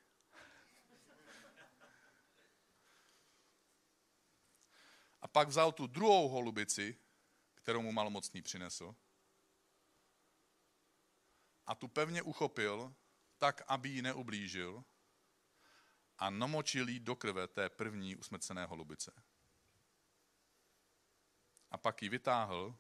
A 5.23 5.29
pak 5.29 5.49
vzal 5.49 5.73
tu 5.73 5.87
druhou 5.87 6.29
holubici, 6.29 6.97
kterou 7.55 7.83
mu 7.83 7.93
malomocný 7.93 8.43
přinesl, 8.43 8.95
a 11.71 11.75
tu 11.75 11.89
pevně 11.89 12.23
uchopil, 12.23 12.95
tak, 13.39 13.63
aby 13.67 13.89
ji 13.89 14.03
neublížil 14.03 14.85
a 16.19 16.31
namočil 16.31 16.89
jí 16.89 17.01
do 17.01 17.17
krve 17.17 17.49
té 17.49 17.69
první 17.69 18.17
usmrcené 18.17 18.67
holubice. 18.67 19.23
A 21.71 21.79
pak 21.79 22.03
ji 22.03 22.09
vytáhl, 22.09 22.79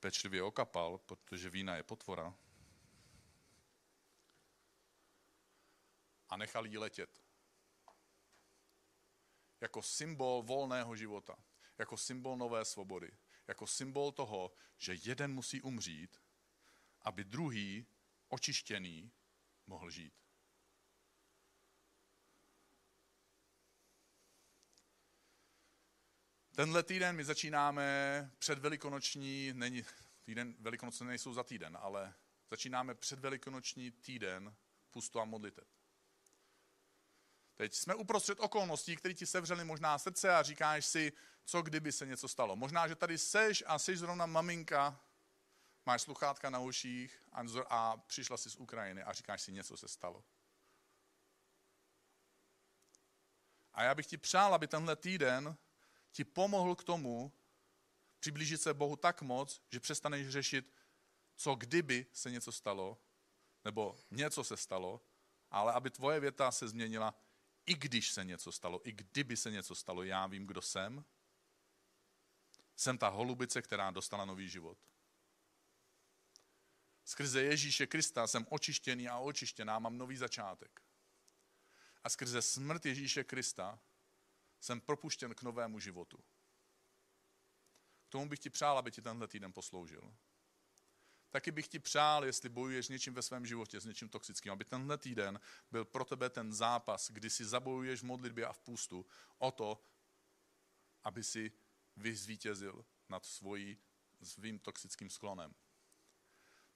pečlivě 0.00 0.42
okapal, 0.42 0.98
protože 0.98 1.50
vína 1.50 1.76
je 1.76 1.82
potvora, 1.82 2.34
a 6.28 6.36
nechal 6.36 6.66
jí 6.66 6.78
letět. 6.78 7.22
Jako 9.60 9.82
symbol 9.82 10.42
volného 10.42 10.96
života, 10.96 11.36
jako 11.78 11.96
symbol 11.96 12.36
nové 12.36 12.64
svobody, 12.64 13.18
jako 13.46 13.66
symbol 13.66 14.12
toho, 14.12 14.52
že 14.76 14.94
jeden 14.94 15.34
musí 15.34 15.62
umřít, 15.62 16.27
aby 17.02 17.24
druhý, 17.24 17.86
očištěný, 18.28 19.12
mohl 19.66 19.90
žít. 19.90 20.12
Tenhle 26.54 26.82
týden 26.82 27.16
my 27.16 27.24
začínáme 27.24 28.30
před 28.38 28.58
velikonoční, 28.58 29.52
není, 29.52 29.84
týden, 30.22 30.54
velikonoce 30.58 31.04
nejsou 31.04 31.34
za 31.34 31.44
týden, 31.44 31.78
ale 31.80 32.14
začínáme 32.50 32.94
před 32.94 33.18
velikonoční 33.18 33.90
týden 33.90 34.56
pustu 34.90 35.20
a 35.20 35.24
modliteb. 35.24 35.68
Teď 37.54 37.74
jsme 37.74 37.94
uprostřed 37.94 38.40
okolností, 38.40 38.96
které 38.96 39.14
ti 39.14 39.26
sevřely 39.26 39.64
možná 39.64 39.98
srdce 39.98 40.34
a 40.34 40.42
říkáš 40.42 40.86
si, 40.86 41.12
co 41.44 41.62
kdyby 41.62 41.92
se 41.92 42.06
něco 42.06 42.28
stalo. 42.28 42.56
Možná, 42.56 42.88
že 42.88 42.94
tady 42.94 43.18
seš 43.18 43.64
a 43.66 43.78
jsi 43.78 43.96
zrovna 43.96 44.26
maminka, 44.26 45.00
máš 45.88 46.02
sluchátka 46.02 46.50
na 46.50 46.58
uších 46.58 47.22
a, 47.32 47.42
a 47.68 47.96
přišla 47.96 48.36
jsi 48.36 48.50
z 48.50 48.56
Ukrajiny 48.56 49.02
a 49.02 49.12
říkáš 49.12 49.42
si, 49.42 49.52
něco 49.52 49.76
se 49.76 49.88
stalo. 49.88 50.24
A 53.72 53.82
já 53.82 53.94
bych 53.94 54.06
ti 54.06 54.16
přál, 54.16 54.54
aby 54.54 54.66
tenhle 54.68 54.96
týden 54.96 55.56
ti 56.12 56.24
pomohl 56.24 56.74
k 56.74 56.84
tomu, 56.84 57.32
přiblížit 58.20 58.62
se 58.62 58.74
Bohu 58.74 58.96
tak 58.96 59.22
moc, 59.22 59.62
že 59.72 59.80
přestaneš 59.80 60.28
řešit, 60.28 60.74
co 61.36 61.54
kdyby 61.54 62.06
se 62.12 62.30
něco 62.30 62.52
stalo, 62.52 63.00
nebo 63.64 63.98
něco 64.10 64.44
se 64.44 64.56
stalo, 64.56 65.00
ale 65.50 65.72
aby 65.72 65.90
tvoje 65.90 66.20
věta 66.20 66.50
se 66.50 66.68
změnila, 66.68 67.14
i 67.66 67.74
když 67.74 68.12
se 68.12 68.24
něco 68.24 68.52
stalo, 68.52 68.88
i 68.88 68.92
kdyby 68.92 69.36
se 69.36 69.50
něco 69.50 69.74
stalo, 69.74 70.02
já 70.02 70.26
vím, 70.26 70.46
kdo 70.46 70.62
jsem. 70.62 71.04
Jsem 72.76 72.98
ta 72.98 73.08
holubice, 73.08 73.62
která 73.62 73.90
dostala 73.90 74.24
nový 74.24 74.48
život. 74.48 74.78
Skrze 77.08 77.42
Ježíše 77.42 77.86
Krista 77.86 78.26
jsem 78.26 78.46
očištěný 78.50 79.08
a 79.08 79.18
očištěná, 79.18 79.78
mám 79.78 79.98
nový 79.98 80.16
začátek. 80.16 80.82
A 82.04 82.08
skrze 82.08 82.42
smrt 82.42 82.86
Ježíše 82.86 83.24
Krista 83.24 83.80
jsem 84.60 84.80
propuštěn 84.80 85.34
k 85.34 85.42
novému 85.42 85.80
životu. 85.80 86.18
K 88.04 88.08
tomu 88.08 88.28
bych 88.28 88.38
ti 88.38 88.50
přál, 88.50 88.78
aby 88.78 88.90
ti 88.90 89.02
tenhle 89.02 89.28
týden 89.28 89.52
posloužil. 89.52 90.14
Taky 91.30 91.50
bych 91.50 91.68
ti 91.68 91.78
přál, 91.78 92.24
jestli 92.24 92.48
bojuješ 92.48 92.86
s 92.86 92.88
něčím 92.88 93.14
ve 93.14 93.22
svém 93.22 93.46
životě, 93.46 93.80
s 93.80 93.84
něčím 93.84 94.08
toxickým, 94.08 94.52
aby 94.52 94.64
tenhle 94.64 94.98
týden 94.98 95.40
byl 95.70 95.84
pro 95.84 96.04
tebe 96.04 96.30
ten 96.30 96.52
zápas, 96.52 97.10
kdy 97.10 97.30
si 97.30 97.44
zabojuješ 97.44 98.00
v 98.00 98.06
modlitbě 98.06 98.46
a 98.46 98.52
v 98.52 98.58
půstu 98.58 99.06
o 99.38 99.50
to, 99.50 99.84
aby 101.02 101.24
si 101.24 101.52
vyzvítězil 101.96 102.84
nad 103.08 103.24
svojí, 103.24 103.78
svým 104.22 104.58
toxickým 104.58 105.10
sklonem. 105.10 105.54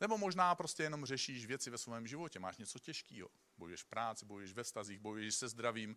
Nebo 0.02 0.18
možná 0.18 0.54
prostě 0.54 0.82
jenom 0.82 1.06
řešíš 1.06 1.46
věci 1.46 1.70
ve 1.70 1.78
svém 1.78 2.06
životě, 2.06 2.38
máš 2.38 2.56
něco 2.56 2.78
těžkého. 2.78 3.30
Bojuješ 3.56 3.82
v 3.82 3.86
práci, 3.86 4.24
bojuješ 4.24 4.52
ve 4.52 4.64
stazích, 4.64 4.98
bojuješ 4.98 5.34
se 5.34 5.48
zdravím, 5.48 5.96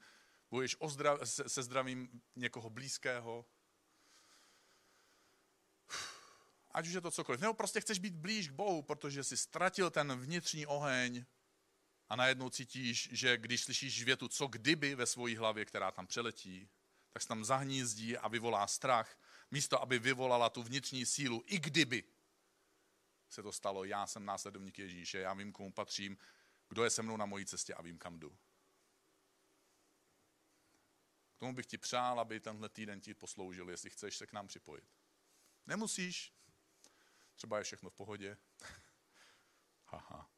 bojuješ 0.51 0.75
o 0.79 0.89
se, 1.23 1.49
se 1.49 1.63
zdravím 1.63 2.21
někoho 2.35 2.69
blízkého. 2.69 3.45
Ať 6.71 6.87
už 6.87 6.93
je 6.93 7.01
to 7.01 7.11
cokoliv. 7.11 7.41
Nebo 7.41 7.53
prostě 7.53 7.81
chceš 7.81 7.99
být 7.99 8.15
blíž 8.15 8.49
k 8.49 8.51
Bohu, 8.51 8.81
protože 8.81 9.23
jsi 9.23 9.37
ztratil 9.37 9.89
ten 9.89 10.19
vnitřní 10.19 10.65
oheň 10.65 11.25
a 12.09 12.15
najednou 12.15 12.49
cítíš, 12.49 13.09
že 13.11 13.37
když 13.37 13.63
slyšíš 13.63 14.03
větu 14.03 14.27
co 14.27 14.47
kdyby 14.47 14.95
ve 14.95 15.05
své 15.05 15.37
hlavě, 15.37 15.65
která 15.65 15.91
tam 15.91 16.07
přeletí, 16.07 16.69
tak 17.13 17.21
se 17.21 17.27
tam 17.27 17.45
zahnízdí 17.45 18.17
a 18.17 18.27
vyvolá 18.27 18.67
strach, 18.67 19.19
místo 19.51 19.81
aby 19.81 19.99
vyvolala 19.99 20.49
tu 20.49 20.63
vnitřní 20.63 21.05
sílu, 21.05 21.43
i 21.45 21.59
kdyby 21.59 22.03
se 23.35 23.43
to 23.43 23.51
stalo, 23.51 23.83
já 23.83 24.07
jsem 24.07 24.25
následovník 24.25 24.79
Ježíše, 24.79 25.19
já 25.19 25.33
vím, 25.33 25.51
komu 25.51 25.71
patřím, 25.71 26.17
kdo 26.69 26.83
je 26.83 26.89
se 26.89 27.03
mnou 27.03 27.17
na 27.17 27.25
mojí 27.25 27.45
cestě 27.45 27.73
a 27.73 27.81
vím, 27.81 27.97
kam 27.97 28.19
jdu. 28.19 28.37
K 31.35 31.39
tomu 31.39 31.53
bych 31.53 31.65
ti 31.65 31.77
přál, 31.77 32.19
aby 32.19 32.39
tenhle 32.39 32.69
týden 32.69 33.01
ti 33.01 33.13
posloužil, 33.13 33.69
jestli 33.69 33.89
chceš 33.89 34.17
se 34.17 34.27
k 34.27 34.33
nám 34.33 34.47
připojit. 34.47 34.85
Nemusíš, 35.67 36.33
třeba 37.35 37.57
je 37.57 37.63
všechno 37.63 37.89
v 37.89 37.93
pohodě. 37.93 38.37
Haha. 39.85 40.31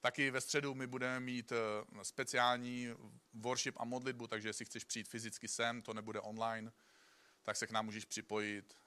Taky 0.00 0.30
ve 0.30 0.40
středu 0.40 0.74
my 0.74 0.86
budeme 0.86 1.20
mít 1.20 1.52
eh, 1.52 2.04
speciální 2.04 2.88
worship 3.32 3.76
a 3.80 3.84
modlitbu, 3.84 4.26
takže 4.26 4.48
jestli 4.48 4.64
chceš 4.64 4.84
přijít 4.84 5.08
fyzicky 5.08 5.48
sem, 5.48 5.82
to 5.82 5.94
nebude 5.94 6.20
online, 6.20 6.72
tak 7.42 7.56
se 7.56 7.66
k 7.66 7.70
nám 7.70 7.84
můžeš 7.84 8.04
připojit. 8.04 8.80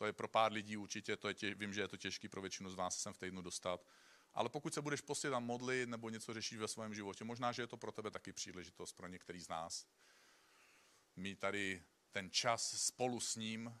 To 0.00 0.06
je 0.06 0.12
pro 0.12 0.28
pár 0.28 0.52
lidí 0.52 0.76
určitě, 0.76 1.16
to 1.16 1.28
je 1.28 1.34
tě, 1.34 1.54
vím, 1.54 1.72
že 1.72 1.80
je 1.80 1.88
to 1.88 1.96
těžký 1.96 2.28
pro 2.28 2.40
většinu 2.40 2.70
z 2.70 2.74
vás 2.74 3.02
sem 3.02 3.12
v 3.12 3.18
týdnu 3.18 3.42
dostat. 3.42 3.86
Ale 4.34 4.48
pokud 4.48 4.74
se 4.74 4.82
budeš 4.82 5.00
postit 5.00 5.32
a 5.32 5.38
modlit 5.38 5.88
nebo 5.88 6.10
něco 6.10 6.34
řešit 6.34 6.56
ve 6.56 6.68
svém 6.68 6.94
životě, 6.94 7.24
možná, 7.24 7.52
že 7.52 7.62
je 7.62 7.66
to 7.66 7.76
pro 7.76 7.92
tebe 7.92 8.10
taky 8.10 8.32
příležitost, 8.32 8.92
pro 8.92 9.08
některý 9.08 9.40
z 9.40 9.48
nás. 9.48 9.86
Mít 11.16 11.38
tady 11.38 11.84
ten 12.12 12.30
čas 12.30 12.82
spolu 12.86 13.20
s 13.20 13.36
ním 13.36 13.80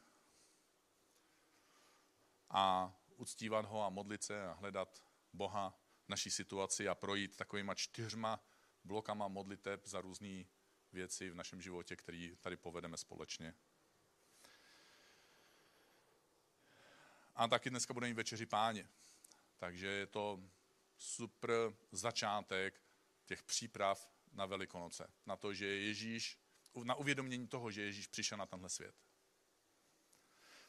a 2.50 2.94
uctívat 3.16 3.64
ho 3.64 3.84
a 3.84 3.88
modlit 3.88 4.22
se 4.22 4.46
a 4.46 4.52
hledat 4.52 5.04
Boha 5.32 5.80
v 6.06 6.08
naší 6.08 6.30
situaci 6.30 6.88
a 6.88 6.94
projít 6.94 7.36
takovýma 7.36 7.74
čtyřma 7.74 8.40
blokama 8.84 9.28
modliteb 9.28 9.86
za 9.86 10.00
různé 10.00 10.44
věci 10.92 11.30
v 11.30 11.34
našem 11.34 11.62
životě, 11.62 11.96
který 11.96 12.36
tady 12.36 12.56
povedeme 12.56 12.96
společně. 12.96 13.54
A 17.40 17.48
taky 17.48 17.70
dneska 17.70 17.94
budeme 17.94 18.10
mít 18.10 18.16
večeři 18.16 18.46
páně. 18.46 18.88
Takže 19.58 19.86
je 19.86 20.06
to 20.06 20.40
super 20.98 21.50
začátek 21.92 22.80
těch 23.26 23.42
příprav 23.42 24.10
na 24.32 24.46
Velikonoce. 24.46 25.10
Na 25.26 25.36
to, 25.36 25.54
že 25.54 25.66
Ježíš, 25.66 26.38
na 26.84 26.94
uvědomění 26.94 27.48
toho, 27.48 27.70
že 27.70 27.82
Ježíš 27.82 28.06
přišel 28.06 28.38
na 28.38 28.46
tenhle 28.46 28.68
svět. 28.68 28.94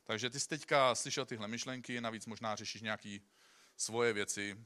Takže 0.03 0.29
ty 0.29 0.39
jsi 0.39 0.47
teďka 0.47 0.95
slyšel 0.95 1.25
tyhle 1.25 1.47
myšlenky, 1.47 2.01
navíc 2.01 2.25
možná 2.25 2.55
řešíš 2.55 2.81
nějaké 2.81 3.19
svoje 3.77 4.13
věci. 4.13 4.65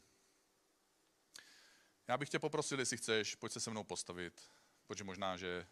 Já 2.08 2.18
bych 2.18 2.30
tě 2.30 2.40
poprosil, 2.40 2.80
jestli 2.80 2.98
chceš, 2.98 3.36
pojď 3.36 3.54
se 3.54 3.60
se 3.60 3.72
mnou 3.72 3.84
postavit, 3.84 4.50
protože 4.88 5.04
možná, 5.04 5.38
že 5.38 5.68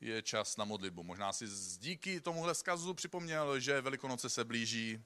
je 0.00 0.22
čas 0.22 0.56
na 0.56 0.64
modlitbu. 0.64 1.02
Možná 1.02 1.32
si 1.32 1.46
díky 1.78 2.20
tomuhle 2.20 2.54
zkazu 2.54 2.94
připomněl, 2.94 3.60
že 3.60 3.80
Velikonoce 3.80 4.30
se 4.30 4.44
blíží, 4.44 5.04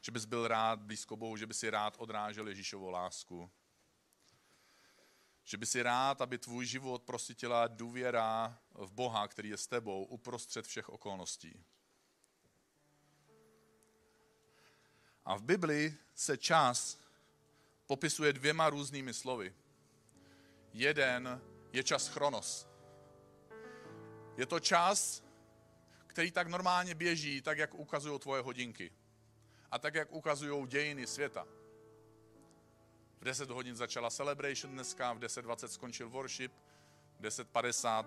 že 0.00 0.12
bys 0.12 0.24
byl 0.24 0.48
rád 0.48 0.82
blízko 0.82 1.16
Bohu, 1.16 1.36
že 1.36 1.46
bys 1.46 1.58
si 1.58 1.70
rád 1.70 1.94
odrážel 1.98 2.48
Ježíšovou 2.48 2.90
lásku. 2.90 3.50
Že 5.44 5.56
by 5.56 5.66
si 5.66 5.82
rád, 5.82 6.20
aby 6.20 6.38
tvůj 6.38 6.66
život 6.66 7.02
prosítila 7.02 7.66
důvěra 7.66 8.58
v 8.74 8.92
Boha, 8.92 9.28
který 9.28 9.48
je 9.48 9.56
s 9.56 9.66
tebou 9.66 10.04
uprostřed 10.04 10.66
všech 10.66 10.88
okolností. 10.88 11.64
A 15.24 15.36
v 15.36 15.42
Bibli 15.42 15.96
se 16.14 16.36
čas 16.36 16.98
popisuje 17.86 18.32
dvěma 18.32 18.70
různými 18.70 19.14
slovy. 19.14 19.54
Jeden 20.72 21.40
je 21.72 21.84
čas 21.84 22.08
chronos. 22.08 22.68
Je 24.36 24.46
to 24.46 24.60
čas, 24.60 25.22
který 26.06 26.30
tak 26.30 26.48
normálně 26.48 26.94
běží, 26.94 27.42
tak 27.42 27.58
jak 27.58 27.74
ukazují 27.74 28.20
tvoje 28.20 28.42
hodinky. 28.42 28.92
A 29.70 29.78
tak 29.78 29.94
jak 29.94 30.12
ukazují 30.12 30.66
dějiny 30.66 31.06
světa. 31.06 31.46
V 33.20 33.24
10 33.24 33.50
hodin 33.50 33.76
začala 33.76 34.10
celebration 34.10 34.72
dneska, 34.72 35.12
v 35.12 35.18
10.20 35.18 35.68
skončil 35.68 36.08
worship, 36.08 36.52
v 37.18 37.22
10.50 37.22 38.06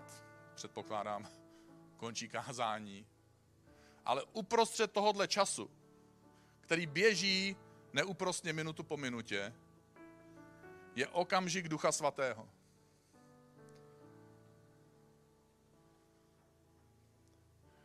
předpokládám, 0.56 1.28
končí 1.98 2.30
kázání. 2.30 3.08
Ale 4.06 4.24
uprostřed 4.24 4.92
tohohle 4.92 5.28
času, 5.28 5.72
který 6.62 6.88
běží 6.88 7.56
neúprostně 7.94 8.54
minutu 8.54 8.84
po 8.84 8.98
minutě, 8.98 9.54
je 10.96 11.08
okamžik 11.08 11.68
Ducha 11.68 11.92
Svatého. 11.92 12.50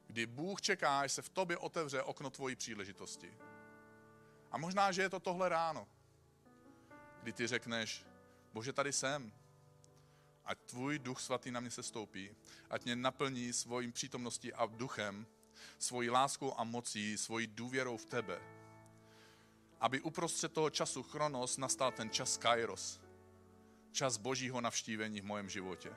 Kdy 0.07 0.27
Bůh 0.27 0.61
čeká, 0.61 1.01
až 1.01 1.13
se 1.13 1.23
v 1.23 1.29
tobě 1.29 1.57
otevře 1.57 2.03
okno 2.03 2.31
tvojí 2.31 2.57
příležitosti. 2.57 3.39
A 4.51 4.59
možná, 4.59 4.93
že 4.93 5.03
je 5.03 5.11
to 5.11 5.21
tohle 5.21 5.49
ráno, 5.49 5.89
kdy 7.23 7.33
ty 7.33 7.47
řekneš, 7.47 8.05
Bože, 8.53 8.73
tady 8.73 8.93
jsem. 8.93 9.33
Ať 10.45 10.59
tvůj 10.59 10.99
duch 10.99 11.21
svatý 11.21 11.51
na 11.51 11.61
mě 11.61 11.71
se 11.71 11.83
stoupí, 11.83 12.31
ať 12.71 12.85
mě 12.85 12.97
naplní 12.97 13.53
svojím 13.53 13.93
přítomností 13.93 14.53
a 14.53 14.67
duchem, 14.67 15.27
svojí 15.79 16.11
láskou 16.11 16.55
a 16.57 16.65
mocí, 16.65 17.19
svojí 17.19 17.47
důvěrou 17.47 17.97
v 17.97 18.07
tebe. 18.07 18.41
Aby 19.81 20.01
uprostřed 20.01 20.53
toho 20.53 20.71
času 20.71 21.03
chronos 21.03 21.57
nastal 21.57 21.93
ten 21.93 22.11
čas 22.11 22.37
kairos, 22.37 23.01
čas 23.93 24.17
božího 24.17 24.61
navštívení 24.61 25.21
v 25.21 25.25
mojem 25.25 25.49
životě. 25.49 25.95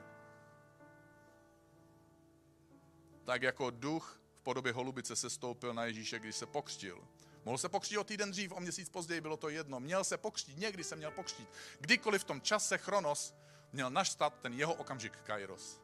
Tak 3.24 3.42
jako 3.42 3.70
duch 3.70 4.20
v 4.34 4.40
podobě 4.42 4.72
holubice 4.72 5.16
se 5.16 5.30
stoupil 5.30 5.74
na 5.74 5.84
Ježíše, 5.84 6.18
když 6.18 6.36
se 6.36 6.46
pokřtil, 6.46 7.08
Mohl 7.44 7.58
se 7.58 7.68
pokřtít 7.68 7.98
o 7.98 8.04
týden 8.04 8.30
dřív, 8.30 8.52
o 8.52 8.60
měsíc 8.60 8.88
později, 8.88 9.20
bylo 9.20 9.36
to 9.36 9.48
jedno. 9.48 9.80
Měl 9.80 10.04
se 10.04 10.18
pokřtít, 10.18 10.58
někdy 10.58 10.84
se 10.84 10.96
měl 10.96 11.10
pokřtít. 11.10 11.48
Kdykoliv 11.80 12.22
v 12.22 12.24
tom 12.24 12.40
čase 12.40 12.78
Chronos 12.78 13.34
měl 13.72 13.90
naštat 13.90 14.34
ten 14.40 14.52
jeho 14.52 14.74
okamžik 14.74 15.16
Kairos. 15.16 15.80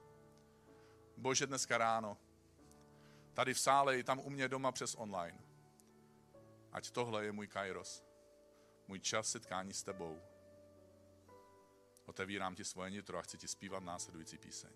Bože, 1.17 1.47
dneska 1.47 1.79
ráno, 1.79 2.19
tady 3.35 3.55
v 3.55 3.61
sále 3.61 3.99
i 3.99 4.05
tam 4.05 4.19
u 4.19 4.31
mě 4.31 4.49
doma 4.49 4.73
přes 4.73 4.95
online. 4.99 5.39
Ať 6.73 6.91
tohle 6.91 7.25
je 7.25 7.33
můj 7.33 7.47
Kairos. 7.47 8.05
Můj 8.89 9.01
čas 9.01 9.31
setkání 9.31 9.75
s 9.75 9.83
tebou. 9.83 10.23
Otevírám 12.07 12.55
ti 12.55 12.65
svoje 12.65 12.91
nitro 12.91 13.19
a 13.19 13.23
chci 13.23 13.39
ti 13.39 13.49
zpívat 13.49 13.83
následující 13.83 14.39
píseň. 14.39 14.71